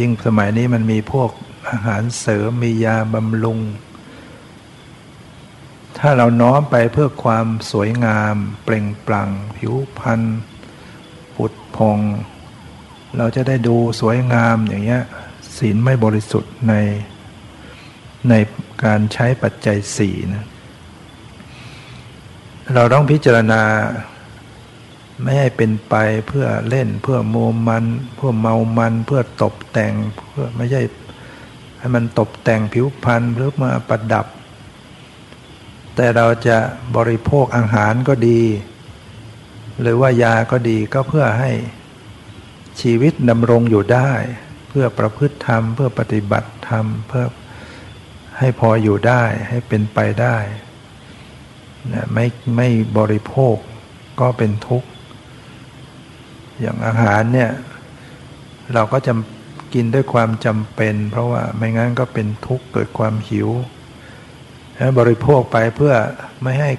[0.00, 1.30] ยิ่งสมัยนี้มันมีพวก
[1.68, 3.58] อาหารเสริมมียาบำรุง
[5.98, 10.20] ถ้าเราน้อมไปเพื่อความสวยงาม เปล่งปลั่ง ผิวพรรณ
[11.34, 11.98] ผุดพอง
[13.16, 15.02] เราจะได้ดูสวยงามอย่างเงี้ย
[15.58, 16.74] ศีลไม่บริสุทธิ์ใน
[18.28, 18.34] ใน
[18.84, 20.44] การใช้ปัจจัยสี่นะ
[22.74, 23.62] เราต้องพิจารณา
[25.22, 25.94] ไม่ให้เป็นไป
[26.28, 27.36] เพื่อเล่นเพื่อโม
[27.68, 27.84] มัน
[28.16, 29.92] เพื่อเมามัน เพื่อตกแต่ง
[30.30, 30.82] เพื่อไม่ใช่
[31.78, 34.26] ให้มันตกแต่งผิวพรรณหรือมาประดับ
[35.94, 36.58] แต่เราจะ
[36.96, 38.42] บริโภคอาหารก็ดี
[39.80, 41.50] หรือว่ายาก็ดีก็เพื่อให้
[42.80, 44.10] ชีวิตดำรงอยู่ได้
[44.68, 47.24] เพื่อประพฤติธรรม เพื่อปฏิบัติธรรม เพื่อ
[48.38, 50.36] ให้พออยู่ได้ให้เป็นไปได้
[52.14, 52.68] ไม่ไม่
[52.98, 53.56] บริโภค
[54.20, 54.88] ก็เป็นทุกข์
[56.60, 57.50] อย่างอาหารเนี่ย
[58.74, 59.12] เราก็จะ
[59.74, 63.48] กินด้วยความจำเป็น เพราะว่าไม่งั้นก็เป็นทุกข์เกิดความหิว
[64.76, 65.94] แล้วบริโภคไปเพื่อ
[66.42, 66.70] ไม่ให้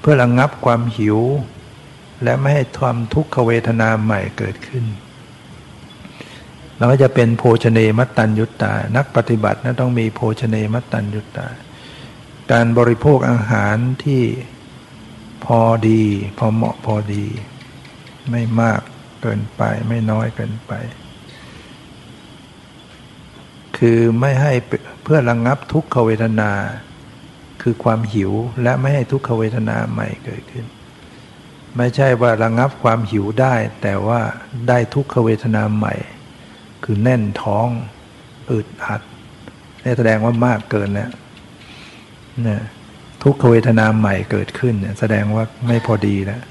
[0.00, 1.18] เพื่อระงงับความหิว
[2.24, 4.84] และไม่ให้ความทุกขเวทนาใหม่เกิดขึ้น
[6.78, 11.46] เราก็จะเป็นโภชเนมัตตัญยุตตา นักปฏิบัตินะต้องมีโภชเนมัตตัญยุตตา
[12.52, 14.22] การบริโภคอาหารที่
[15.44, 16.02] พอดี
[16.38, 17.26] พอเหมาะพอดี
[18.30, 18.80] ไม่มาก
[19.22, 20.72] เกินไปไม่น้อยเกินไป
[23.78, 24.52] คือไม่ให้
[25.02, 26.52] เพื่อระงงับทุกขเวทนา
[27.62, 30.66] คือความหิวและไม่ให้ทุกขเวทนาใหม่เกิดขึ้น
[31.76, 34.20] ไม่ใช่ว่าระงงับความหิวได้ แต่ว่า
[34.68, 35.94] ได้ทุกขเวทนาใหม่
[36.84, 37.68] คือแน่นท้อง
[38.50, 39.02] อึดอัด
[39.84, 41.10] นี่แสดงว่ามากเกินแล้ว
[42.42, 42.62] เนี่ย
[43.22, 46.42] ทุกขเวทนาใหม่เกิดขึ้นเนี่ยแสดงว่าไม่พอดีแล้ว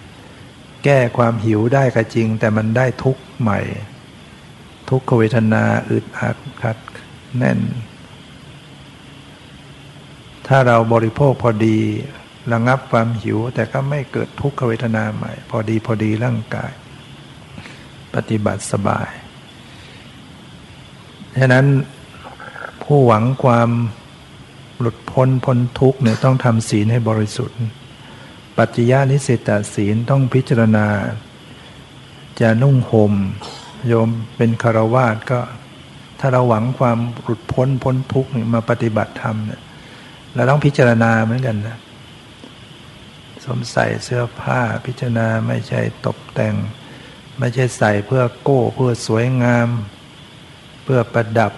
[0.83, 3.59] แก้ความหิวได้ก็จริง แต่มันได้ทุกใหม่
[4.89, 6.77] ทุกขเวทนาอึดอัดขัด
[7.37, 7.59] แน่น
[10.47, 11.79] ถ้าเราบริโภคพอดี
[12.51, 16.71] ระงับความหิว แต่ก็ไม่เกิดทุกขเวทนาใหม่ พอดีพอดีร่างกาย
[18.15, 19.09] ปฏิบัติสบาย
[21.39, 21.65] ฉะนั้น
[22.83, 23.69] ผู้หวังความ
[24.79, 27.57] หลุดพ้นพ้นทุกเนี่ยต้องทำศีลให้บริสุทธิ์
[28.57, 30.87] ปัจจยานิสิตศีลต้องพิจารณา
[32.41, 33.13] จะนุ่งห่ม
[33.87, 35.39] โยมเป็นคารวาสก็
[36.19, 39.61] ถ้าเราหวังความหลุดพ้นพ้นทุกข์มาปฏิบัติธรรมเนี่ย
[40.35, 41.77] เราต้องพิจารณาเหมือนกันนะ
[43.43, 46.55] สวมใส่เสื้อผ้าพิจารณาไม่ใช่ตกแต่ง
[47.39, 49.67] ไม่ใช่ใส่เพื่อโก้เพื่อสวยงาม
[50.83, 51.53] เพื่อประดับ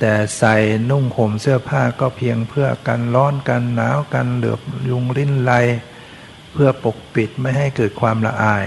[0.00, 0.56] แต่ใส่
[0.90, 5.52] นุ่งห่มเสื้อผ้าก็เพียงเพื่อกันร้อนกันหนาวกันเหลือบยุงลิ้นไล
[6.52, 8.66] เพื่อปกปิดไม่ให้เกิดความละอาย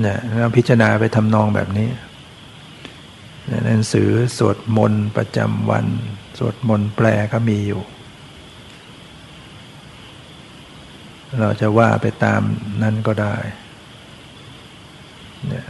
[0.00, 1.88] เนี่ยเราพิจารณาไปทำนองแบบนี้
[3.64, 5.86] หนังสือสวดมนต์ประจำวัน
[6.38, 7.82] สวดมนต์แปลก็มีอยู่
[11.40, 12.40] เราจะว่าไปตาม
[12.82, 13.36] นั้นก็ได้
[15.48, 15.66] เนี่ย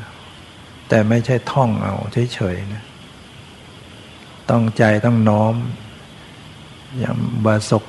[0.90, 1.94] แต่ไม่ใช่ท่องเอา
[2.34, 2.84] เฉยๆนะ
[4.50, 5.54] ต้องใจต้องน้อม
[6.98, 7.84] อย่างบาศก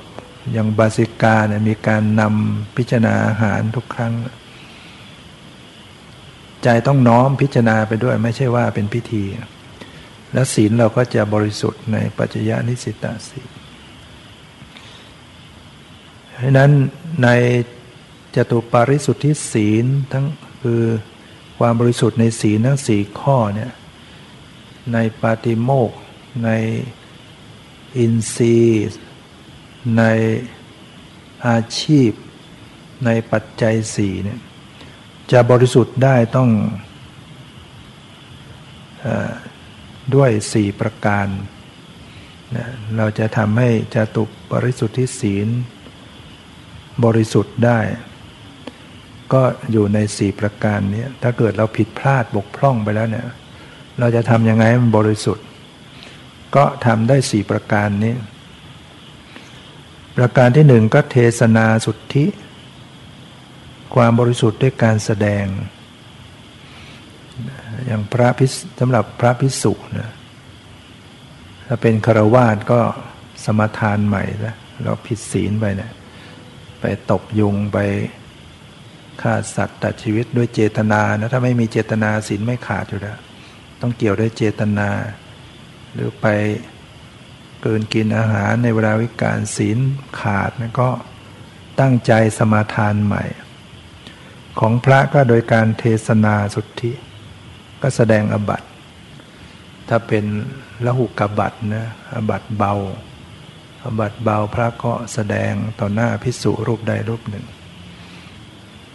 [0.52, 4.12] อย่างบาสิกาเนี่ยมีการนำพิจารณาอาหารทุกครั้ง
[6.62, 9.24] ใจต้องน้อมพิจารณาไปด้วยไม่ใช่ว่าเป็นพิธี
[10.32, 13.50] แล้วศีลเราก็จะบริสุทธิ์ในปัจจยานิสิตาศีล
[16.34, 16.70] เพราะนั้น
[17.22, 17.28] ใน
[18.36, 20.26] จตุปาริสุทธิศีลทั้ง
[20.62, 20.82] คือ
[21.58, 23.72] ความบริสุทธิ์ในศีทั้งสี่ข้อเนี่ย
[24.92, 25.90] ในปาติโมก
[26.44, 26.50] ใน
[27.98, 28.98] อินทรีย์
[29.98, 30.04] ใน
[31.46, 32.10] อาชีพ
[33.04, 34.40] ในปัจจัยสี่เนี่ย
[35.32, 36.50] จะบริสุทธิ์ได้ต้อง
[39.04, 39.06] อ
[40.14, 41.26] ด้วยสี่ประการ
[42.56, 45.48] นะเราจะทำให้จตุบริสุทธิศีล
[47.04, 47.80] บริสุทธิ์ได้
[49.32, 49.42] ก็
[49.72, 53.26] อยู่ในสี่ประการนี้ถ้าเกิดเราผิดพลาดบกพร่องไปแล้วเนี่ย
[53.98, 55.46] เราจะทำยังไงให้มันบริสุทธิ์
[56.56, 58.14] ก็ทำได้สี่ประการนี้
[60.16, 62.26] ประการที่หนึ่งก็เทศนาสุทธิ
[63.94, 65.44] ความบริสุทธิ์ด้วยการแสดง
[67.86, 68.46] อย่างพระพิ
[68.80, 70.10] สำหรับพระพิสุนะ
[71.66, 72.80] ถ้าเป็นคารวาสก็
[73.44, 75.92] สมทานใหม่แล้วเราผิดศีลไปเนะี่ย
[76.80, 77.78] ไปตกยุงไป
[79.20, 83.18] ฆ่าสัตว์ตัดชีวิตด้วยเจตนานะถ้าไม่มีเจตนาศีลไม่ขาดอยู่แล้ว
[83.80, 84.88] ต้องเกี่ยวด้วยเจตนา
[85.92, 86.26] หรือไป
[87.62, 89.78] เกินกินอาหารในเวลาวิการศีล
[90.20, 90.90] ขาดนะก็
[91.80, 93.24] ตั้งใจสมาทานใหม่
[94.60, 96.92] ของพระก็โดยการเทศนาสุทธิ
[97.82, 98.62] ก็แสดงอบัต
[99.88, 100.24] ถ้าเป็น
[100.84, 102.74] ละหุกบัตนะอบัตเบา
[103.84, 107.46] อบัตเบาพระก็แสดงต่อหน้าพิสุรูปใดรูปหนึ่ง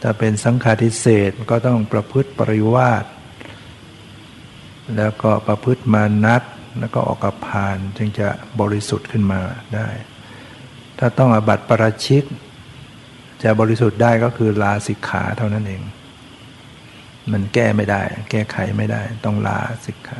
[0.01, 3.05] ถ้าเป็นสังฆาทิเศษก็ต้องประพฤติปริวาส
[4.97, 6.43] แล้วก็ประพฤติมานัด
[6.79, 8.27] แล้วก็ออกกับพานจึงจะ
[8.61, 9.41] บริสุทธิ์ขึ้นมา
[9.75, 9.89] ได้
[10.99, 12.23] ถ้าต้องอบัติประชิก
[13.43, 15.81] จะบริสุทธิ์ได้ก็คือลาสิกขาเท่านั้นเอง
[17.31, 20.19] มันแก้ไม่ได้ แก้ไขไม่ได้ ต้องลาสิกขา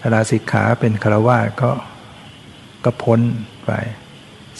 [0.00, 1.70] ถ้าลาสิกขาเป็นคารวะก็
[2.84, 3.20] ก็พ้น
[3.64, 3.70] ไป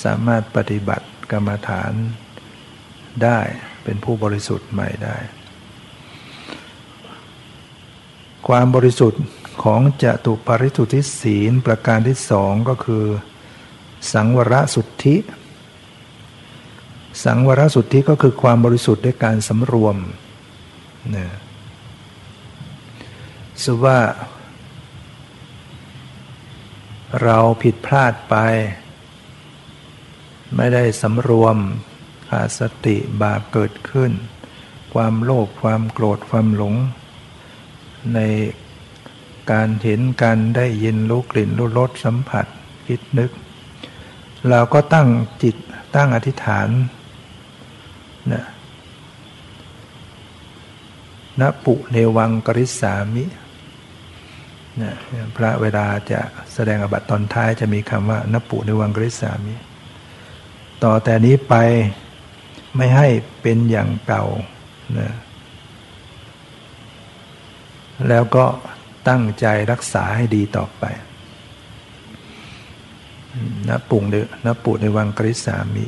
[0.05, 1.93] สามารถปฏิบัติกรรมฐาน
[3.25, 3.39] ได้
[3.87, 5.17] เป็นผู้บริสุทธิ์ใหม่ได้
[8.49, 9.23] ความบริสุทธิ์
[9.65, 13.05] ของจตุปริสุทธิศีลประการที่สองก็คือ
[14.13, 15.17] สังวรสุทธิ
[17.25, 19.97] สังวรสุทธิก็คือความบริสุทธิ์ด้วยการสำรวม
[21.15, 21.33] นี่ย
[23.63, 23.99] สุว่า
[27.23, 28.35] เราผิดพลาดไป
[30.57, 31.57] ไม่ได้สำรวม
[32.29, 34.13] ขาดสติบาปเกิดขึ้น
[34.95, 36.75] ความโลภความโกรธความหลง
[38.15, 38.21] ใน
[39.53, 42.47] การเห็นการได้ยินรู้กลิ่นรู้รสสัมผัส
[42.87, 43.31] คิดนึก
[44.51, 45.09] เราก็ตั้ง
[45.43, 45.57] จิต
[45.97, 46.69] ตั้งอธิษฐาน
[48.33, 48.45] นะ
[51.41, 53.25] นปุเนวังกริสามิ
[54.83, 54.93] นะ
[55.37, 56.21] พระเวลาจะ
[56.53, 59.55] แสดงอบัตตอนท้ายจะมีคำว่านปุเนวังกริสามิ
[60.85, 61.55] ต่อแต่นี้ไป
[62.77, 63.09] ไม่ให้
[63.43, 64.25] เป็นอย่างเก่า
[64.99, 65.11] นะ
[68.09, 68.45] แล้วก็
[69.09, 70.85] ตั้งใจรักษาให้ดีต่อไป
[73.69, 75.87] นะปุ่งเดนะปุในวังกริสามี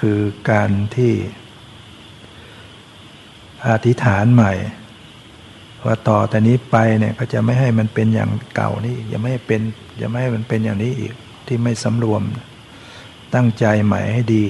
[0.00, 1.12] คือการที่
[3.68, 4.52] อธิษฐานใหม่
[5.84, 9.60] ว่าต่อแต่นี้ไปเนี่ยก็จะไม่ให้มันเป็นอย่างเก่านี่อย่าไม่ให้เป็น
[9.98, 11.12] อย่าไม่ให้มันเป็นอย่างนี้อีก
[11.46, 12.22] ที่ไม่สำรวม
[13.34, 14.44] ตั้งใจใหม่ให้ดี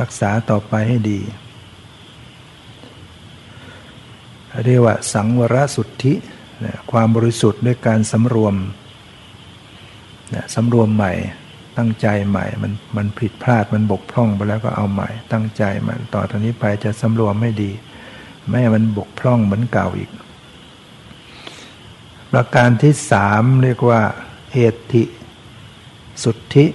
[0.00, 1.20] รักษาต่อไปให้ดี
[4.64, 6.14] เรียกว่าสังวรสุทธิ
[6.90, 8.54] ความบริสุทธิ์ด้วยการสำรวม
[10.54, 11.12] สำรวมใหม่
[11.78, 17.70] ตั้งใจใหม่ มันมันผิดพลาดมันบกพร่องไปแล้วก็เอาใหม่ ตั้งใจมันต่อตอนนี้ไปจะสำรวมไม่ดี
[18.48, 20.10] ไม่ให้มันบกพร่องเหมือนเก่าอีก
[22.32, 24.00] ประการที่สามเรียกว่า
[24.52, 24.58] เห
[24.92, 25.02] ติ
[26.22, 26.66] สุทธิ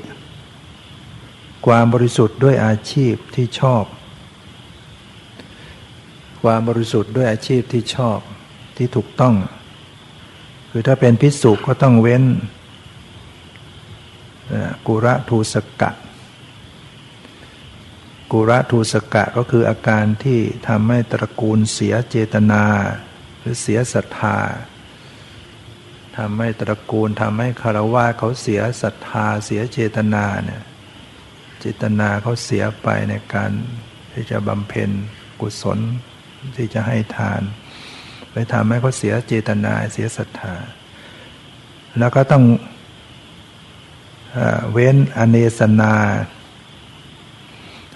[1.65, 3.85] ความบริสุทธิ์ด้วยอาชีพที่ชอบ
[6.43, 8.19] ความบริสุทธิ์ด้วยอาชีพที่ชอบ
[8.77, 9.35] ที่ถูกต้อง
[10.71, 12.23] คือถ้าเป็นพิสุก็ต้องเว้น
[14.87, 15.91] กุระทูสกะ
[18.31, 22.63] กุระทูสกะก็คืออาการที่ทำให้ตระกูลเสียเจตนา
[23.39, 24.37] หรือเสียศรัทธา
[26.17, 30.63] ทำให้ตระกูลทำให้คารวะเขาเสียศรัทธาเสียเจตนาเนี่ย
[31.67, 33.51] จตนาเขาเสียไปในการ
[34.13, 34.89] ที่จะบำเพ็ญ
[35.41, 35.79] กุศล
[36.55, 37.41] ที่จะให้ทาน
[38.31, 40.55] ไปทำให้เขาเสียเจตนาเสียศรัทธา
[41.99, 42.43] แล้วก็ต้อง
[44.71, 45.95] เว้นอเนสนา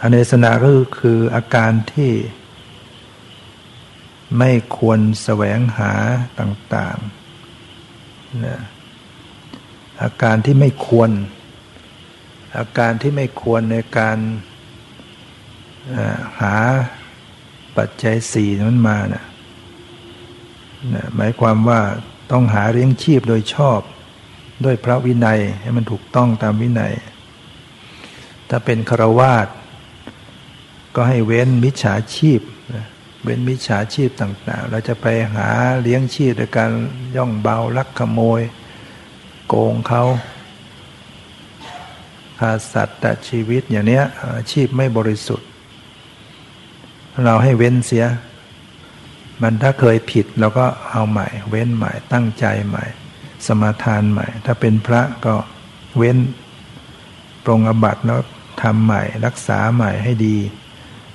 [0.02, 2.12] อเนสนาก็คืออาการที่
[4.40, 5.94] ไม่ควรแสวงหา
[6.40, 8.62] ต่างๆนะ
[10.02, 11.10] อาการที่ไม่ควร
[12.58, 14.18] อาการที่ไม่ควรในการ
[16.40, 16.56] หา
[17.78, 19.26] ปัจจัยสี่นั้นมานะ
[20.94, 21.82] นะหมายความว่า
[22.32, 23.80] ต้องหาเลี้ยงชีพโดยชอบ
[24.66, 26.94] ด้วยพระวินัยให้มันถูกต้องตามวินัย
[28.50, 29.48] ถ้าเป็นครวาส
[30.96, 32.42] ก็ให้เว้นมิจฉาชีพ
[33.24, 35.50] เว้นมิจฉาชีพต่างๆ เราจะไปหา
[35.82, 36.72] เลี้ยงชีพโดยการ
[37.16, 38.42] ย่องเบาลักขโมย
[39.48, 40.04] โกงเขา
[42.42, 44.02] ขาสัตว์แต่ชีวิตอย่างนี้
[44.38, 45.48] อาชีพไม่บริสุทธิ์
[47.26, 48.06] เราให้เว้นเสีย
[49.42, 52.86] มันถ้าเคยผิดเราก็เอาใหม่ เว้นใหม่ตั้งใจใหม่
[53.48, 55.36] สมาทานใหม่ ถ้าเป็นพระก็
[55.98, 56.18] เว้น
[57.44, 58.20] ปรงอบัตแล้ว
[58.62, 60.38] ทำใหม่ รักษาใหม่ให้ดี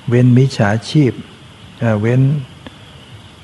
[0.08, 1.12] เว้นมิจฉาชีพ
[2.00, 2.20] เว้น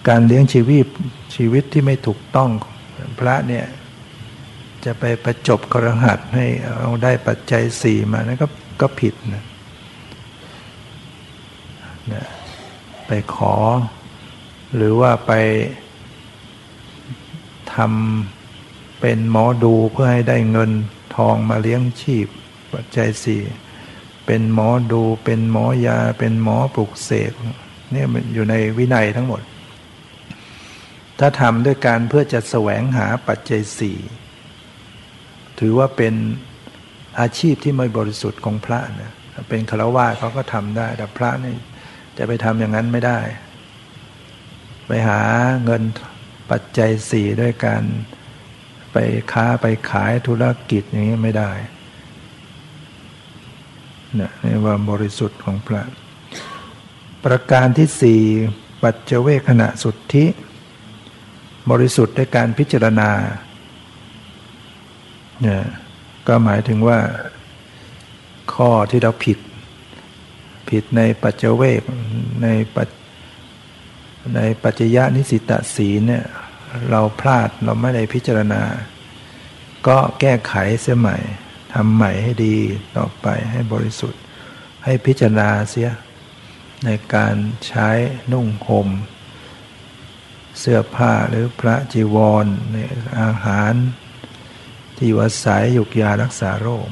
[0.08, 0.86] การเลี้ยงชีวิต
[1.34, 2.50] ชีวิตที่ไม่ถูกต้อง
[3.18, 3.66] พระเนี่ย
[4.84, 8.46] จะไปประจบกระหัดให้เอาได้ปัจจัยสี่มานั่นก็
[8.80, 9.44] ก็ผิดนะ
[12.12, 12.26] นะ
[13.06, 13.54] ไปขอ
[14.76, 15.32] หรือว่าไป
[17.72, 20.70] ททำเป็นหมอดูเพื่อให้ได้เงิน
[21.16, 22.26] ทองมาเลี้ยงชีพ
[22.72, 23.42] ปัจจัยสี่
[24.26, 27.32] เป็นหมอดูเป็นหมอยาเป็นหมอปลุกเสก
[27.92, 29.42] เนี่ยมันอยู่ในวินัยทั้งหมด
[31.18, 33.98] ถ้าทำด้วยการเพื่อจะแสวงหาปัจจัยสี่
[35.60, 36.14] ถือว่าเป็น
[37.20, 39.12] อาชีพที่ไม่บริสุทธิ์ของพระนะ
[39.48, 41.56] เป็นฆราวาสเขาก็ทำได้ แต่พระนี่
[42.18, 43.20] จะไปทำอย่างนั้นไม่ได้
[44.86, 45.20] ไปหา
[45.64, 45.82] เงิน
[46.50, 47.82] ปัจจัยสี่ด้วยการ
[48.92, 48.96] ไป
[49.32, 51.52] ค้าไปขายธุรกิจอย่างนี้ไม่ได้
[54.20, 55.82] นี่นี่ว่าบริสุทธิ์ของพระ
[57.24, 58.20] ประการที่สี่
[58.82, 60.24] ปัจเจเวขณะสุทธิ
[61.70, 63.10] บริสุทธิ์ด้วยการพิจารณา
[65.42, 65.62] เนี่ย
[66.28, 66.98] ก็หมายถึงว่า
[68.54, 69.38] ข้อที่เราผิด
[70.68, 71.82] ผิดในปัจเจเวก
[72.42, 72.88] ในปัจ
[74.36, 76.24] ในปัจจยนิสิตศีเนี่ย
[76.90, 78.62] เราพลาดเราไม่ได้พิจารณา
[79.88, 81.16] ก็แก้ไขเสียใหม่
[81.72, 82.56] ทำใหม่ให้ดี
[82.96, 84.22] ต่อไปให้บริสุทธิ์
[84.84, 85.90] ให้พิจารณาเสีย
[86.84, 87.34] ในการ
[87.66, 87.88] ใช้
[88.32, 88.88] นุ่งห่ม
[90.58, 92.76] เสื้อผ้าหรือพระจีวรใน
[93.20, 93.72] อาหาร
[95.02, 96.88] ที่อยู่อาศัยยุกยารักษาโรค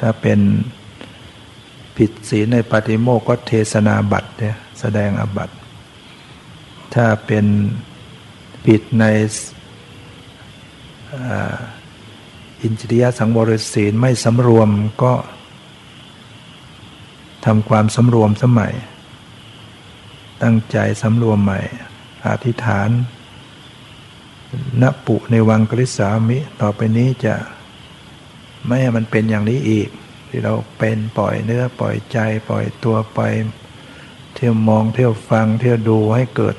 [0.00, 0.40] ถ้าเป็น
[1.96, 5.50] ผิดศีลในปฏิโมกก็เทศนาบัตรเนี่ยแสดงอบัต
[6.94, 7.46] ถ้าเป็น
[8.66, 9.04] ผิดใน
[12.62, 14.70] อินทรียสังวรศีลไม่สำรวม
[15.02, 15.12] ก็
[17.44, 18.74] ทำความสำรวมสมัย
[20.42, 21.60] ตั้งใจสำรวมใหม่
[22.26, 22.90] อธิษฐาน
[24.82, 27.34] นปุในวังกฤษสามิ ต่อไปนี้จะ
[28.66, 29.88] ไม่ให้มันเป็นอย่างนี้อีก
[30.28, 32.18] ที่เราเป็นปล่อยเนื้อปล่อยใจ
[32.48, 33.20] ปล่อยตัวไป
[34.34, 36.56] เที่ยวมองเที่ยวฟังเที่ยวดูให้เกิด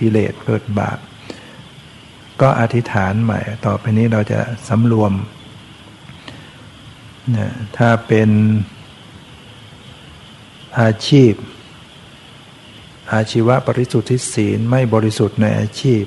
[0.00, 0.98] กิเลสเกิดบาป
[2.40, 5.12] ก็อธิษฐานใหม่ ต่อไปนี้เราจะสำรวม
[7.36, 8.30] นะถ้าเป็น
[10.80, 11.32] อาชีพ
[13.12, 16.02] อาชีวะบริสุทธิ์ศีลไม่บริสุทธิ์ในอาชีพ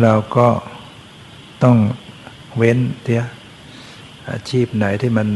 [0.00, 0.48] เราก็
[1.64, 1.76] ต้อง
[2.56, 3.24] เว้นเทีย
[4.30, 5.28] อาชีพไหนที่มัน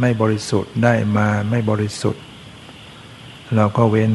[0.00, 2.22] ไม่บริสุทธิ์ได้มาไม่บริสุทธิ์
[3.56, 4.12] เราก็เว้น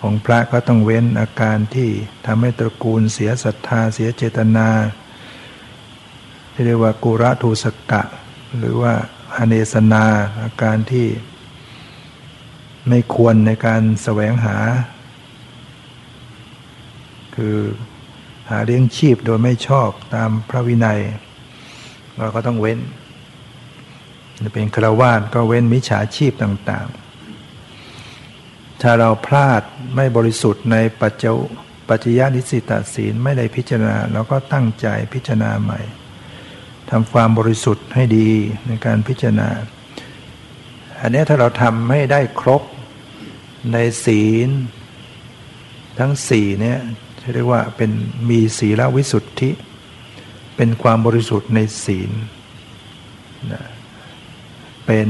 [0.00, 1.90] ของพระก็ต้องเว้นอาการที่
[2.26, 4.68] ทำให้ตระกูลเสียศรัทธาเสียเจตนา
[6.52, 8.02] ที่เรียกว่ากุระทูสกะ
[8.58, 8.94] หรือว่า
[9.36, 10.04] อเนสนา
[10.42, 11.08] อาการที่
[12.88, 14.56] ไม่ควรในการแสวงหา
[17.34, 17.56] คือ
[18.50, 21.00] หาเลี้ยงชีพโดยไม่ชอบตามพระวินัย
[22.18, 22.78] เราก็ต้องเว้น
[24.42, 29.62] จะเป็นฆราวาสก็เว้นมิจฉาชีพต่างๆ ถ้าเราพลาด
[29.94, 31.24] ไม่บริสุทธิ์ในปัจเจ
[31.88, 35.80] ปัจจยนิสิตศีลไม่ได้พิจารณาเราก็ตั้งใจพิจารณาใหม่
[36.90, 38.30] ทำความบริสุทธิ์ให้ดี
[38.66, 39.48] ในการพิจารณา
[41.00, 42.62] อันนี้ถ้าเราทำไม่ได้ครบ
[43.72, 44.48] ในศีล
[45.98, 46.78] ทั้งสี่เนี่ย
[47.32, 47.90] เรียกว่าเป็น
[48.28, 49.50] มีศีลวิสุทธิ
[50.56, 52.10] เป็นความบริสุทธิ์ในศีล
[54.86, 55.08] เป็น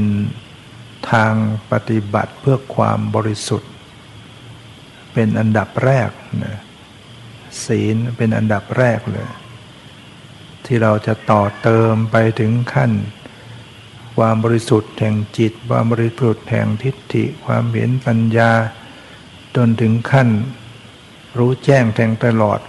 [1.11, 1.33] ทาง
[1.71, 3.71] ปฏิบัติเพื่อความบริสุทธิ์
[5.13, 6.09] เป็นอันดับแรก
[6.43, 6.59] นะ
[7.65, 9.27] ศีลเป็นอันดับแรกเลย
[10.65, 12.91] ที่เราจะต่อเติมไปถึงขั้น
[14.17, 18.51] ความบริสุทธิ์แห่งจิต ความบริสุทธิ์แห่งทิฏฐิ ความเห็นปัญญา
[19.55, 20.29] จนถึงขั้น
[21.37, 22.59] รู้แจ้งแทงตลอด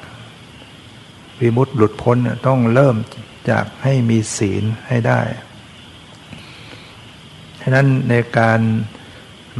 [1.40, 2.96] วิมุตติหลุดพ้นต้องเริ่ม
[3.50, 5.20] จากให้มีศีลให้ได้
[7.60, 8.60] ฉะนั้นในการ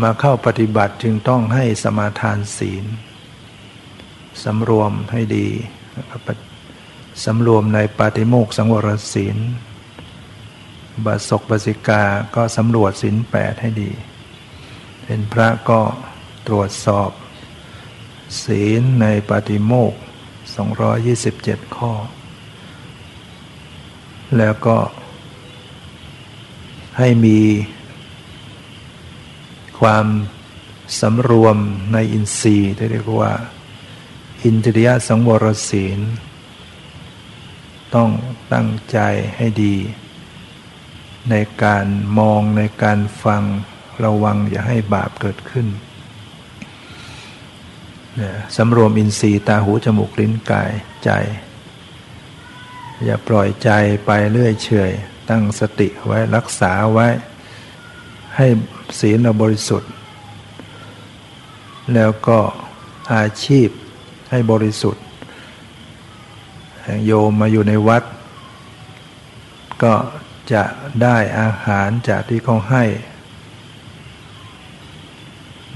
[0.02, 2.84] มาเข้าปฏิบัติจึงต้องให้สมาทานศีล
[4.44, 5.48] สำรวมให้ดี
[7.24, 9.36] สำรวมในปาติโมกสังวรศีล
[11.04, 12.02] บาศกบาสิกา
[12.34, 13.90] ก็สำรวจศีลแปดให้ดี
[15.04, 15.80] เป็นพระก็
[16.48, 17.10] ตรวจสอบ
[18.42, 19.94] ศีลในปาติโมก
[20.84, 21.92] 227 ข้อ
[24.38, 24.78] แล้วก็
[26.98, 27.40] ให้มี
[29.80, 30.06] ความ
[31.00, 31.56] สำรวม
[31.92, 33.32] ในอินทรีย์ที่เรียกว่า
[34.44, 36.00] อินทรียสังวรศีล
[37.94, 38.10] ต้อง
[38.52, 38.98] ตั้งใจ
[39.36, 39.76] ให้ดี
[41.30, 41.86] ในการ
[42.18, 43.42] มองในการฟัง
[44.04, 45.66] ระวังอย่าให้บาปเกิดขึ้น
[48.56, 50.72] สำรวมอินทรีย์ตาหูจมูกลิ้นกาย
[51.04, 51.10] ใจ
[53.04, 53.70] อย่าปล่อยใจ
[54.06, 54.92] ไปเรื่อยเฉย
[55.30, 57.08] ตั้งสติไว้รักษาไว้
[58.36, 58.46] ให้
[59.00, 59.90] ศีลเราบริสุทธิ์
[61.94, 62.38] แล้วก็
[63.14, 63.68] อาชีพ
[64.30, 65.04] ให้บริสุทธิ์
[67.04, 68.02] โยมมาอยู่ในวัด
[69.82, 69.94] ก็
[70.52, 70.62] จะ
[71.02, 72.84] ได้อาหารจากที่เขาให้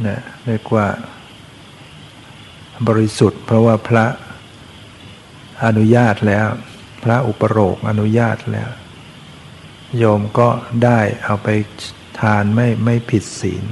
[0.07, 0.86] นะเรียกว่า
[2.88, 4.06] บริสุทธิ์ เพราะว่าพระ
[5.64, 6.46] อนุญาตแล้ว
[7.04, 8.70] พระอุปโรกอนุญาตแล้ว
[9.98, 10.48] โยมก็
[10.84, 11.48] ได้เอาไป
[12.20, 13.64] ทานไม่ไม่ผิดศีล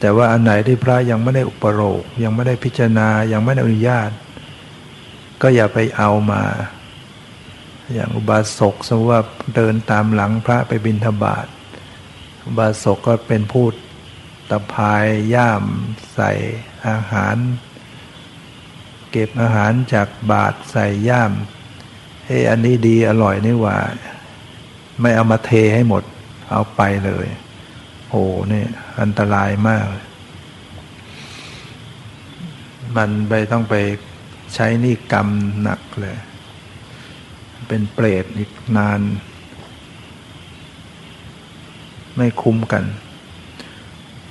[0.00, 4.10] แต่ว่าอันไหนที่พระยังไม่ได้อุปโรกยังไม่ได้พิจารณายังไม่ได้อนุญาต
[5.42, 6.42] ก็อย่าไปเอามา
[7.94, 9.22] อย่างอุบาสกสมมติว่า
[9.54, 11.46] เดินตามหลังพระไปบิณฑบาต
[12.46, 13.66] อุบาสกก็เป็นผู้
[14.50, 15.64] ตะพายย่าม
[16.14, 16.32] ใส่
[16.86, 17.36] อาหาร
[19.12, 21.32] เก็บอาหารจากบาทใส่ย่าม
[22.26, 23.78] เฮ้อันนี้ดีอร่อยนี่ว่า
[25.00, 26.02] ไม่เอามาเทให้หมด
[26.50, 27.26] เอาไปเลย
[28.10, 28.68] โอ้เนี่ย
[29.00, 29.86] อันตรายมาก
[32.96, 33.74] มันไปต้องไป
[34.54, 35.28] ใช้นี่กรรม
[35.62, 36.16] หนักเลย
[37.68, 39.00] เป็นเปรตอีกนาน
[42.16, 42.84] ไม่คุ้มกัน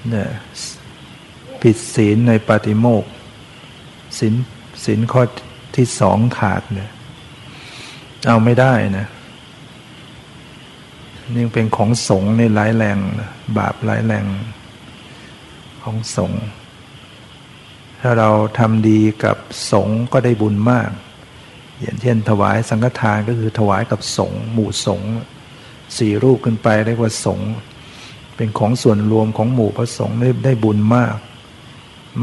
[0.09, 0.29] เนี่ย
[1.61, 3.05] ผิดศีลในปฏิโมก
[4.19, 4.33] ศีล
[4.83, 5.23] ศีลข้อ
[5.75, 6.91] ที่สองขาดเนี่ย
[8.27, 9.07] เอาไม่ได้นะ
[11.35, 12.97] นี่เป็นของสงในร้ายแรง
[13.57, 14.25] บาปร้ายแรง
[15.83, 16.31] ของสง
[18.01, 18.29] ถ้าเรา
[18.59, 19.37] ทำดีกับ
[19.71, 20.89] สงก็ได้บุญมาก
[21.81, 25.01] อย่างเช่น ถวายสังฆทานก็คือถวายกับสงหมู่สง
[25.97, 27.39] สี่รูปขึ้นไปเรียกว่าสง
[28.35, 31.15] เป็นของส่วนรวมของหมู่พระสงฆ์ได้ได้บุญมาก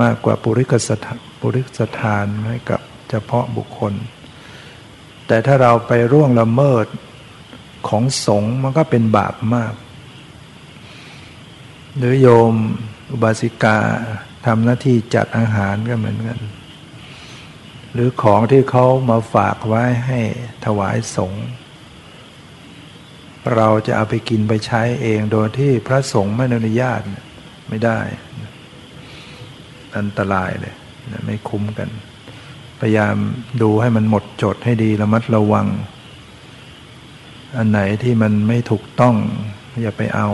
[0.02, 2.80] มากกว่าปุริกสถาน ปุริสถานให้กับ
[3.10, 3.94] เฉพาะบุคคล
[5.26, 6.86] แต่ถ้าเราไปร่วงละเมิด
[7.88, 9.74] ของสงฆ์มันก็เป็นบาปมาก
[11.96, 12.54] หรือโยม
[13.12, 13.78] อุบาสิกา
[14.46, 16.38] ทำหน้าที่จัดอาหารก็เหมือนกัน
[17.92, 20.20] หรือของที่เขามาฝากไว้ให้
[20.64, 21.44] ถวายสงฆ์
[23.56, 27.00] เราจะเอาไปกินไปใช้เองโดยที่พระสงฆ์ไม่อนุญาต
[27.68, 27.98] ไม่ได้
[29.96, 30.74] อันตรายเลย
[31.26, 31.88] ไม่คุ้มกัน
[32.80, 33.16] พยายาม
[33.62, 35.66] ดูให้มันหมดจดให้ดีระมัดระวัง
[37.56, 39.14] อันไหนที่มันไม่ถูกต้อง
[39.80, 40.28] อย่าไปเอา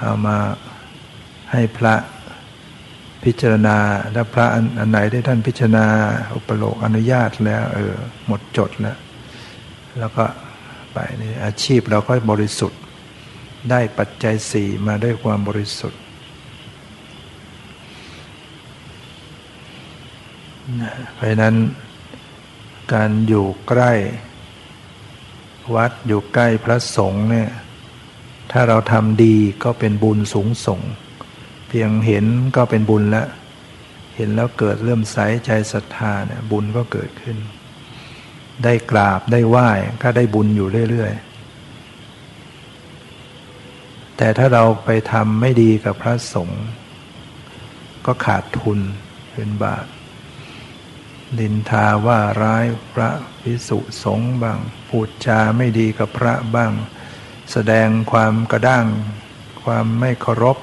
[0.00, 0.36] เอามา
[1.52, 1.94] ให้พระ
[3.24, 3.76] พิจารณา
[4.14, 4.46] ถ้าพระ
[4.78, 5.86] อันไหนที่ท่านพิจารณา
[6.34, 7.94] อุปโลกอนุญาตแล้ว เออ
[8.26, 8.98] หมดจดแล้ว
[9.98, 10.24] แล้วก็
[10.92, 12.80] ไปนี่อาชีพเราก็บริสุทธิ์
[13.70, 16.00] ได้ปัจจัยสี่มาด้วยความบริสุทธิ์
[21.14, 21.54] เพราะนั้น
[22.94, 23.92] การอยู่ใกล้
[25.74, 27.50] วัดอยู่ใกล้พระสงฆ์เนี่ย
[28.52, 30.80] ถ้าเราทำดีก็เป็นบุญสูงส่ง
[31.68, 33.28] เพียงเห็นก็เป็นบุญแล้ว
[34.16, 37.36] เห็นแล้วเกิดเริ่มใสใจศรัทธาเนี่ยบุญก็เกิดขึ้น
[38.64, 39.68] ได้กราบได้ไหว้
[40.02, 46.62] ก็ได้บุญอยู่เรื่อยๆ แต่ถ้าเราไปทำไม่ดีกับพระสงฆ์
[48.06, 48.78] ก็ขาดทุน
[49.32, 49.86] เป็นบาป
[51.40, 53.10] ดินทาว่าร้ายพระ
[53.42, 54.58] พิสุสงฆ์บ้าง
[54.88, 56.72] พูดจาไม่ดีกับพระบ้าง
[57.52, 58.86] แสดงความกระด้าง
[59.64, 60.58] ความไม่เคารพ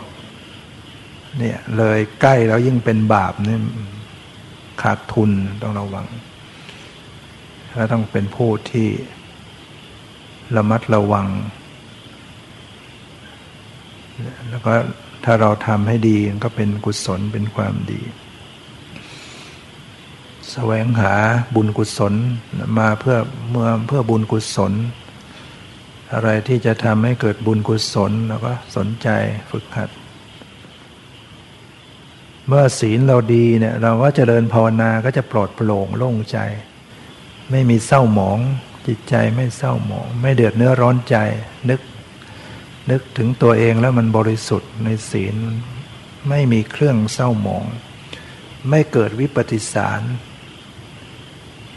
[1.37, 3.61] เนี่ยเลยใกล้แล้วยิ่งเป็นบาปเนี่ย
[4.81, 6.07] ขาดทุนต้องระวัง
[7.75, 8.87] แล้วต้องเป็นผู้ที่
[10.55, 11.27] ระมัดระวัง
[14.49, 14.73] แล้วก็
[15.25, 18.01] ถ้าเราทำให้ดีก็เป็นกุศลเป็นความดี
[20.53, 21.13] แสวงหา
[21.55, 22.13] บุญกุศล
[22.77, 23.17] มาเพื่อ
[23.51, 24.73] เมื่อเพื่อบุญกุศล
[26.13, 29.07] อะไรที่จะทำให้เกิดบุญกุศลเราก็สนใจ
[29.51, 29.89] ฝึกหัด
[32.47, 36.37] เมื่อศีลเราดีเนี่ยเราก็จเจริญภาวนาก็จะปลอดโปร่งโล่งใจ
[37.51, 38.39] ไม่มีเศร้าหมอง
[38.87, 41.15] จิตใจไม่เศร้าหมอง ไม่เดือดเนื้อร้อนใจ
[41.69, 41.81] นึก
[42.91, 45.35] นึกถึงตัวเองแล้วมันบริสุทธิ์ในศีล
[46.29, 47.65] ไม่มีเครื่องเศร้าหมอง
[48.69, 50.01] ไม่เกิดวิปฏิสาร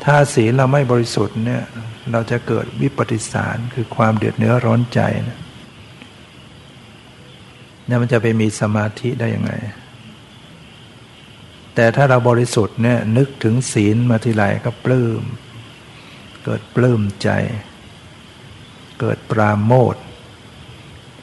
[0.05, 1.63] ถ้าศีลเราไม่บริสุทธิ์เนี่ย
[2.13, 5.41] เราจะเกิดวิปฏิสารคือความเดือดเนื้อร้อนใจนะ
[7.87, 9.53] เนี่ยมันจะไปมีสมาธิได้ยังไง
[11.75, 15.23] แต่ถ้าเราบริสุทธิ์เนี่ยนึกถึงศีลมาทีไรก็ปลื้ม
[16.45, 17.31] เกิดปลื้มใจ
[19.01, 19.97] เกิดปราโมท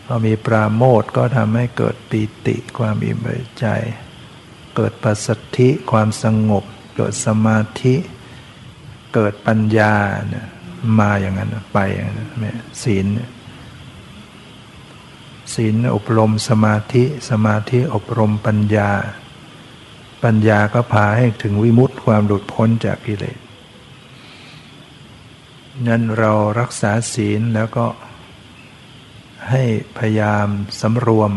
[0.05, 3.19] พอมีปราโมทก็ทำให้เกิดปีติความอิ่ม
[3.59, 3.67] ใจ
[4.75, 5.27] เกิดปัสส
[5.57, 6.63] ธิความสงบ
[6.97, 7.95] เกิดสมาธิ
[9.13, 9.93] เกิดปัญญา
[10.29, 10.47] เนี่ย
[10.99, 12.29] มาอย่างนั้นไปอย่างนั้น
[12.83, 13.05] ศีล
[15.53, 18.91] ศีลอบรมสมาธิสมาธิอบรมปัญญา
[20.23, 23.39] ปัญญาก็พาให้ถึงวิมุตติความหลุดพ้นจากกิเลส
[25.87, 27.85] นั้นเรารักษาศีลแล้วก็
[29.49, 29.63] ให้
[29.97, 30.47] พยายาม
[30.81, 31.31] สำรวม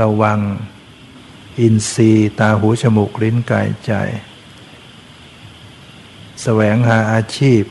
[0.00, 0.40] ระวัง
[1.60, 3.92] อินทรีย์ตาหูจมูกลิ้นกายใจ
[6.42, 7.62] แสวงหาอาชีพ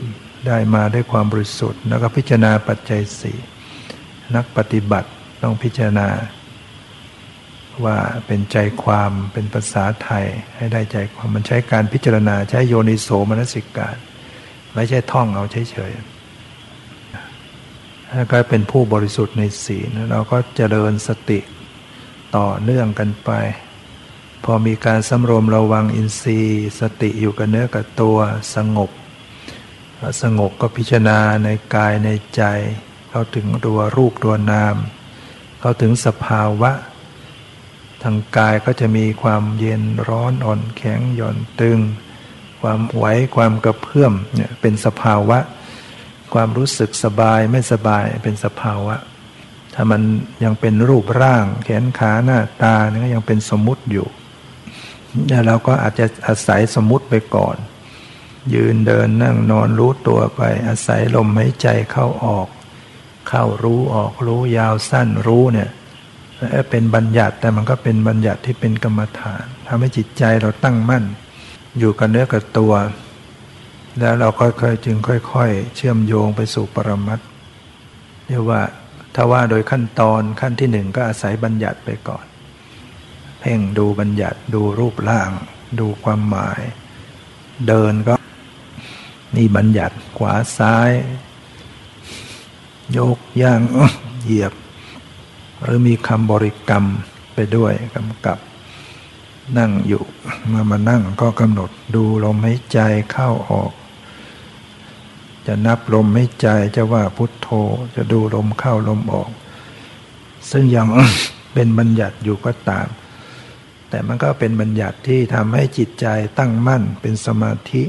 [0.46, 3.38] ได้มาด้วยความบริสุทธิ์ แล้วก็พิจารณาปัจจัยสี่
[4.36, 5.08] นักปฏิบัติ
[5.42, 6.08] ต้องพิจารณา
[7.84, 13.96] ว่าเป็นใจความเป็นภาษาไทยให้ได้ใจความมันใช้การพิจารณาใช้โยนิโสมนสิการ
[14.74, 21.40] ไม่ใช่ท่องเอาเฉยๆถ้าก็เป็นผู้บริสุทธิ์ในศีลเราก็เจริญสติ
[22.36, 23.30] ต่อเนื่องกันไป
[24.44, 28.18] พอมีการสำรวมระวังอินทรีย์ สติอยู่กับเนื้อกับตัว
[28.54, 28.90] สงบ
[30.22, 32.42] สงบก็พิจารณาในกายในใจ
[33.10, 34.76] เข้าถึงตัวรูปตัวนาม
[35.60, 36.72] เข้าถึงสภาวะ
[38.02, 41.78] ทางกายก็จะมีความเย็นร้อนอ่อนแข็งหย่อนตึง
[42.60, 43.04] ความไหว
[43.36, 45.38] ความกระเพื่อมเนี่ยเป็นสภาวะ
[46.34, 48.96] ความรู้สึกสบายไม่สบายเป็นสภาวะ
[49.74, 50.02] ถ้ามัน
[50.44, 54.06] ยังเป็นรูปร่าง แขนขาหน้าตาเนี่ยยังเป็นสมมุติอยู่
[55.46, 57.56] เราก็อาจจะอาศัยสมมุติไปก่อน
[58.54, 62.48] ยืนเดินนั่งนอนรู้ตัวไป อาศัยลมหายใจเข้าออก
[63.28, 65.70] เข้ารู้ออกรู้ยาวสั้นรู้เนี่ย
[66.70, 71.04] เป็นบัญญัติแต่มันก็เป็นบัญญัติที่เป็นกรรมฐานทำให้จิตใจเราตั้งมั่น
[71.78, 72.72] อยู่กับเนื้อกับตัว
[73.98, 77.20] แล้วเราค่อยๆจึงค่อย ๆ เชื่อมโยงไปสู่ปรมัต
[78.26, 78.60] เรียกว่า
[79.14, 82.24] ถ้าว่าโดยขั้นตอนขั้นที่หนึ่งก็อาศัยบัญญัติไปก่อน
[83.40, 85.30] เพ่งดูบัญญัติดูรูปร่าง
[85.78, 86.60] ดูความหมาย
[87.66, 88.14] เดินก็
[89.36, 90.90] นี่บัญญัติขวาซ้าย
[92.96, 93.60] ยกย่าง
[94.24, 94.52] เหยียบ
[95.62, 96.84] หรือมีคำบริกรรม
[97.34, 98.38] ไปด้วยกำกับ
[99.58, 100.04] นั่งอยู่
[100.52, 102.78] มามานั่งก็กำหนดดูลมหายใจ
[103.12, 103.72] เข้าออก
[105.46, 107.48] จะนับลมให้ใจจะว่าพุทโธ
[107.94, 109.30] จะดูลมเข้าลมออก
[110.50, 110.86] ซึ่งยัง
[111.52, 112.86] เป็นบัญญัติอยู่ก็ตาม
[113.90, 116.06] แต่มันก็เป็นบัญญัติที่ทำให้จิตใจ
[116.38, 117.84] ตั้งมั่นเป็นสมาธิ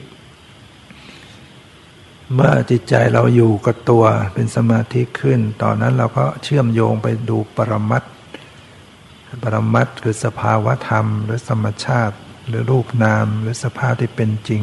[2.33, 8.03] เมื่อจิตใจเราอยู่กับตัวเป็นสมาธิขึ้น ตอนนั้นเราก็เชื่อมโยงไปดูปรมัต
[9.43, 12.15] ปรมัตคือสภาวะธรรม หรือธรรมชาติ
[12.47, 14.61] หรือรูปนาม หรือสภาพที่เป็นจริง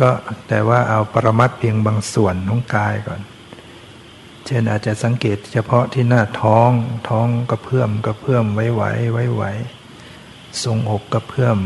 [0.00, 0.10] ก็
[0.48, 3.20] แต่ว่าเอาปรมัตเพียงบางส่วนของกายก่อน
[4.46, 6.70] เช่นอาจจะสังเกตเฉพาะที่หน้าท้อง
[7.08, 8.82] ท้องกระเพื่อมกระเพื่อมไว้ไหว
[9.12, 9.42] ไว้ไหว
[10.64, 11.58] ทรงอกกระเพื่อม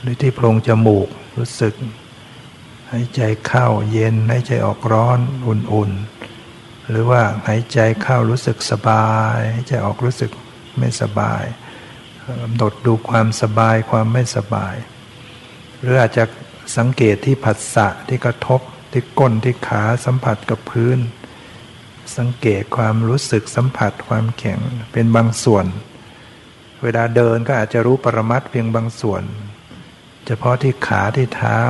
[0.00, 1.74] หรือที่โพรงจมูกรู้สึก
[2.90, 10.30] หายใจเข้าเย็นหายใจออกร้อนอุ่นๆ หรือว่าหายใจเข้ารู้สึกสบายหายใจออกรู้สึก
[10.78, 11.44] ไม่สบาย
[12.42, 14.74] กำหนดดูความสบายความไม่สบาย
[15.80, 16.24] หรืออาจจะ
[16.76, 18.60] สังเกตที่ผัสสะที่กระทบ
[18.92, 20.98] ที่ก้นที่ขาสัมผัสกับพื้น
[22.18, 24.60] สังเกตความรู้สึกสัมผัสความแข็ง
[24.92, 25.66] เป็นบางส่วน
[26.82, 29.22] เวลาเดินก็อาจจะรู้ปรมัตเพียงบางส่วน
[30.26, 31.60] เฉพาะที่ขาที่เท้า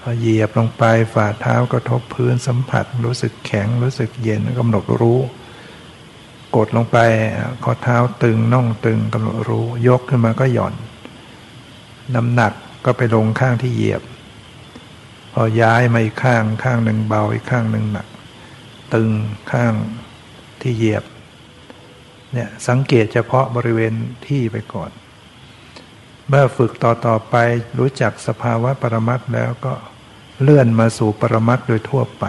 [0.00, 0.84] พอเหยียบลงไป
[1.14, 5.20] ฝ่าเท้ากระทบพื้นสัมผัส รู้สึกแข็งรู้สึกเย็นกำหนดรู้
[6.56, 6.98] กดลงไป
[7.64, 10.74] ข้อเท้าตึงน่องตึงกำหนดรู้ ยกขึ้นมาก็หย่อน
[12.14, 12.52] น้ำหนัก
[12.84, 14.02] ก็ไปลงข้างที่เหยียบ
[15.32, 18.06] พอย้ายมาอีกข้างข้างหนึ่งเบาอีกข้างหนึ่งหนัก
[18.94, 19.10] ตึง
[19.50, 19.74] ข้าง
[20.60, 21.04] ที่เหยียบ
[22.32, 23.94] เนี่ยสังเกตเฉพาะบริเวณ
[24.26, 24.90] ที่ไปก่อน
[26.28, 27.34] เมื่อฝึกต่อต่อไป
[27.78, 29.74] รู้จักสภาวะปรมัตแล้วก็
[30.42, 32.24] เลื่อนมาสู่ปรมัตโดยทั่วไป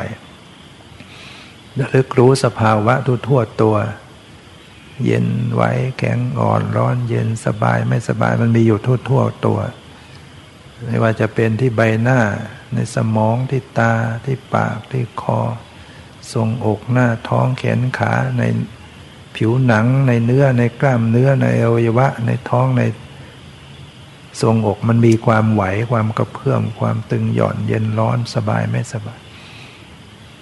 [1.80, 3.76] ระลึกรู้สภาวะทั่วทั่วตัว
[5.05, 5.64] เย็นไหว
[5.97, 9.60] แข็งอ่อนร้อนเย็นสบายไม่สบายมันมีอยู่ทั่วทั่วตัว
[10.86, 12.20] ไม่ว่าจะเป็นที่ใบหน้า
[12.74, 13.93] ในสมองที่ตา
[14.26, 15.39] ที่ปากที่คอ
[16.34, 18.43] ทรงอกหน้าท้องแขนขาใน
[19.36, 22.84] ผิวหนังในเนื้อในกล้ามเนื้อในอวัยวะ ในท้องใน
[24.41, 29.19] ทรงอกมันมีความไหวความกระเพื่อมความตึงหย่อนเย็นร้อนสบายไม่สบาย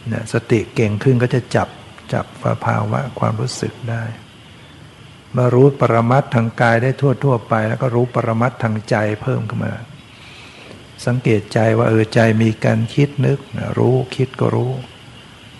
[0.08, 1.70] เนี่ยสติเก่งขึ้นก็จะจับ
[2.14, 2.26] จับ
[2.66, 4.04] ภาวะความรู้สึกได้
[5.36, 9.74] มารู้ปรมัตทางกายได้ทั่วทั่วไป แล้วก็รู้ปรมัตทางใจเพิ่มขึ้นมา
[11.06, 13.40] สังเกตใจว่าเออใจมีการคิดนึก
[13.78, 14.72] รู้คิดก็รู้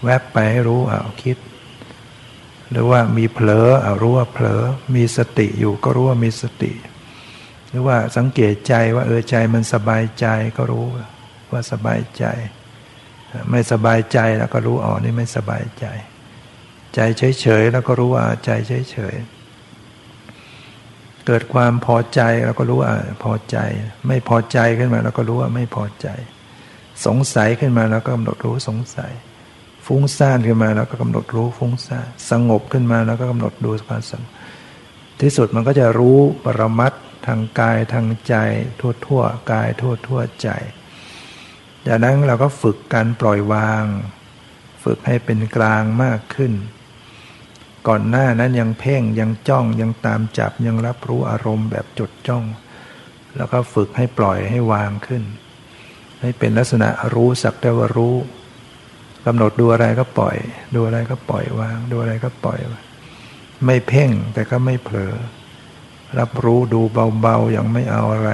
[0.06, 1.38] แวบไปให้รู้เอาคิด
[2.72, 4.62] หรือว่ามีเผลอเอารู้ว่าเผลอ
[4.96, 6.74] มีสติอยู่ก็รู้ว่ามีสติ
[7.70, 10.28] หรือว่าสังเกตใจว่าเออใจมันสบายใจ
[10.58, 10.86] ก็รู้
[11.52, 12.26] ว่าสบายใจ
[13.52, 15.86] ไม่สบายใจแล้วก็รู้อ๋อนี่ไม่สบายใจ
[16.96, 17.00] ใจ
[17.42, 22.94] เฉยๆแล้วก็รู้ว่าใจเฉยๆเกิดความพอใจเราก็รู้ว่า
[23.24, 23.58] พอใจ
[24.08, 26.08] ไม่พอใจขึ้นมาเราก็รู้ว่าไม่พอใจ
[27.06, 29.12] สงสัยขึ้นมาเราก็กำหนดรู้สงสัย
[29.86, 34.32] ฟุ้งซ่านขึ้นมาเราก็กำหนดรู้ฟุ้งซ่านสงบขึ้นมาเราก็กำหนดดูความสงบ
[35.22, 36.94] ที่สุดมันก็จะรู้ปรมัต
[37.28, 38.36] ทางกายทางใจ
[38.80, 39.22] ทั่วทั่ว
[39.52, 40.50] กายทั่วทั่วใจ
[41.88, 43.84] จากนั้นเราก็ฝึกการปล่อยวาง
[44.84, 46.54] ฝึกให้เป็นกลางมากขึ้น
[47.88, 52.44] ก่อนหน้านั้นยังเพ่งยังจ้องยังตามจับยังรับรู้อารมณ์แบบจดจ้อง
[53.36, 55.24] แล้วก็ฝึกให้ปล่อยให้วางขึ้น
[56.22, 58.16] ให้เป็นลักษณะรู้สักแต่ว่ารู้
[59.26, 60.38] กำหนดดูอะไรก็ปล่อย
[60.76, 62.60] ดูอะไรก็ปล่อยวาง ดูอะไรก็ปล่อย
[63.66, 65.14] ไม่เพ่งแต่ก็ไม่เผลอ
[66.20, 66.82] รับรู้ดู
[67.22, 68.32] เบาๆอย่างไม่เอาอะไร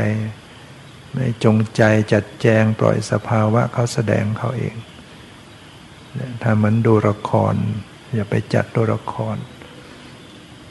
[1.13, 1.81] ไม่จงใจ
[2.13, 4.75] จัดแจงปล่อยสภาวะเขาแสดงเขาเอง
[6.41, 7.55] ถ้าเหมือนดูละคร
[8.15, 9.37] อย่าไปจัดตัวละคร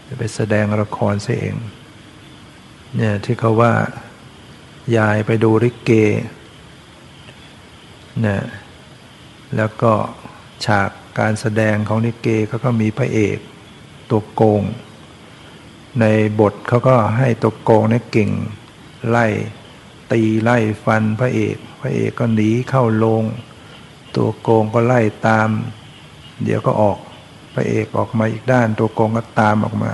[0.04, 1.56] อย่าไปแสดงละครเสียเอง
[2.96, 3.72] เนี่ยที่เขาว่า
[4.96, 5.90] ยายไปดูริเก
[8.20, 8.42] เนี่ย
[9.56, 9.92] แล้วก็
[10.64, 13.38] ฉากการแสดงของนิเกเขาก็มีพระเอก
[14.10, 14.62] ตัวโกง
[16.00, 16.04] ใน
[16.40, 18.30] บทเขาก็ให้ตัวโกงเนี่ยเก่ง
[19.08, 19.26] ไล่
[20.12, 23.24] ตีไล่ฟันพระเอก พระเอกก็หนีเข้าโรง
[24.16, 25.48] ตัวโกงก็ไล่ตาม
[26.44, 26.98] เดี๋ยวก็ออก
[27.54, 29.92] พระเอกออกมาอีกด้าน ตัวโกงก็ตามออกมา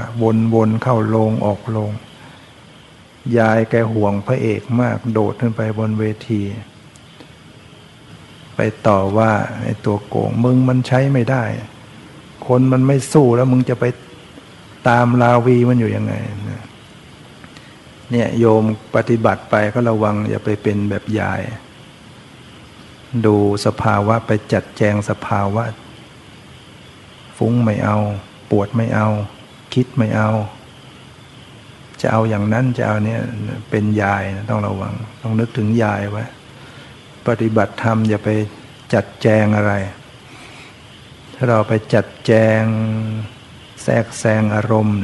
[0.55, 1.93] วนๆเข้าโรงออกโรง
[3.39, 6.43] ยายแกห่วงพระเอกมากโดดขึ้นไปบนเวที
[8.57, 9.31] ไปต่อว่า
[9.63, 11.45] ไอ้ตัวโกงมึงมันใช้ไม่ได้
[12.47, 13.85] คนมันไม่สู้แล้วมึงจะไป
[14.89, 16.15] ตามลาวีมันอยู่ยังไง
[18.11, 18.63] เนี่ยโยม
[18.95, 21.41] ปฏิบัติไปก็ระวังอย่าไปเป็นแบบยาย
[23.27, 23.37] ดู
[23.67, 25.65] สภาวะไปจัดแจงสภาวะ
[27.37, 27.99] ฟุ้งไม่เอา
[28.51, 29.09] ปวดไม่เอา
[29.75, 30.31] คิดไม่เอา
[32.01, 33.21] จะเอาอย่างนั้นจะเอาเนี่ย
[33.71, 36.25] เป็นยายต้องระวัง ต้องนึกถึงยายไว้
[37.29, 38.31] ปฏิบัติธรรมอย่าไป
[38.95, 39.73] จัดแจงอะไร
[41.35, 42.63] ถ้าเราไปจัดแจง
[43.83, 44.99] แทรกแซงอารมณ์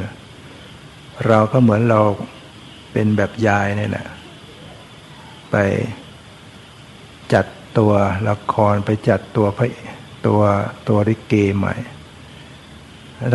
[1.27, 2.01] เราก็เหมือนเรา
[2.91, 4.07] เป็นแบบยายนี่แหละ
[5.51, 5.55] ไป
[7.33, 7.45] จัด
[7.77, 7.93] ตัว
[8.29, 9.67] ละครไปจัดตัวพระ
[10.27, 10.41] ตัว
[10.87, 11.75] ตัวริเกใหม่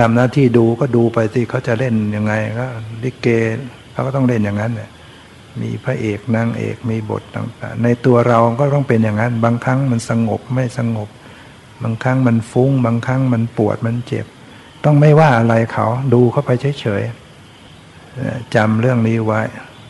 [0.01, 2.67] ทำหน้าที่ดูก็ดูไปสิเขาจะเล่นยังไงก็
[3.05, 3.29] ริเก
[3.93, 4.91] เขาก็ต้องเล่นอย่างนั้นเนี่ย
[5.63, 11.09] มีพระเอกนางเอกมีบทต่างๆ ในตัวเราก็ต้องเป็นอย่างนั้น บางครั้งมันสงบไม่สงบ
[11.83, 14.27] บางครั้งมันฟุ้ง บางครั้งมันปวดมันเจ็บ
[14.85, 16.51] ต้องไม่ว่าอะไรเขาดูเข้าไป
[16.81, 19.41] เฉยๆจำเรื่องนี้ไว้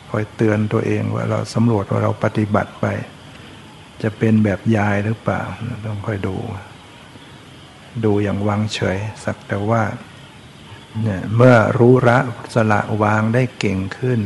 [0.09, 2.85] คอยเตือนตัวเองว่าเราสำรวจว่าเราปฏิบัติไป
[4.01, 5.41] จะเป็นแบบยายหรือเปล่า
[5.85, 6.35] ต้องคอยดู
[8.05, 9.81] ดูอย่างวางเฉย สักแต่ว่า
[11.01, 12.17] เนี่ยเมื่อรู้ระ
[12.53, 14.19] สละวางได้เก่งขึ้น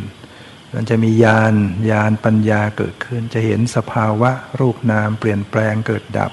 [0.74, 1.54] มันจะมีญาณ
[1.92, 6.32] ญาณปัญญาเกิดขึ้น จะเห็นสภาวะรูปนามเปลี่ยนแปลงเกิดดับ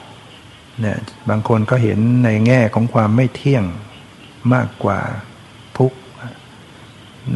[0.81, 3.65] เนี่ยบางคนก็เห็นในแง่ของความไม่เที่ยง
[4.55, 5.01] มากกว่า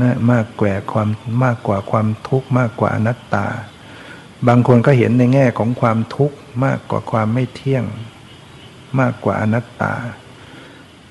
[0.03, 1.09] นะมากกว่าความ
[1.45, 3.47] มากกว่าความทุกข์มากกว่าอนัตตา
[4.49, 7.85] บางคนก็เห็นในแง่ของความทุกข์มากกว่าความไม่เที่ยง
[9.01, 9.95] มากกว่าอนัตตา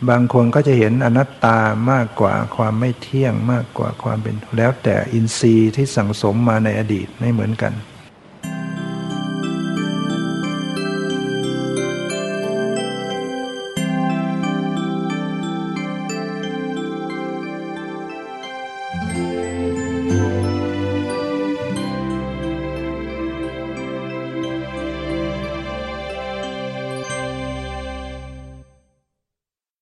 [0.09, 1.59] บางคนก็จะเห็นอนัตตา
[1.91, 7.73] มากกว่าความไม่เที่ยงมากกว่าความเป็น แล้วแต่อินทรีย์ที่สั่งสมมาในอดีตไม่เหมือนกัน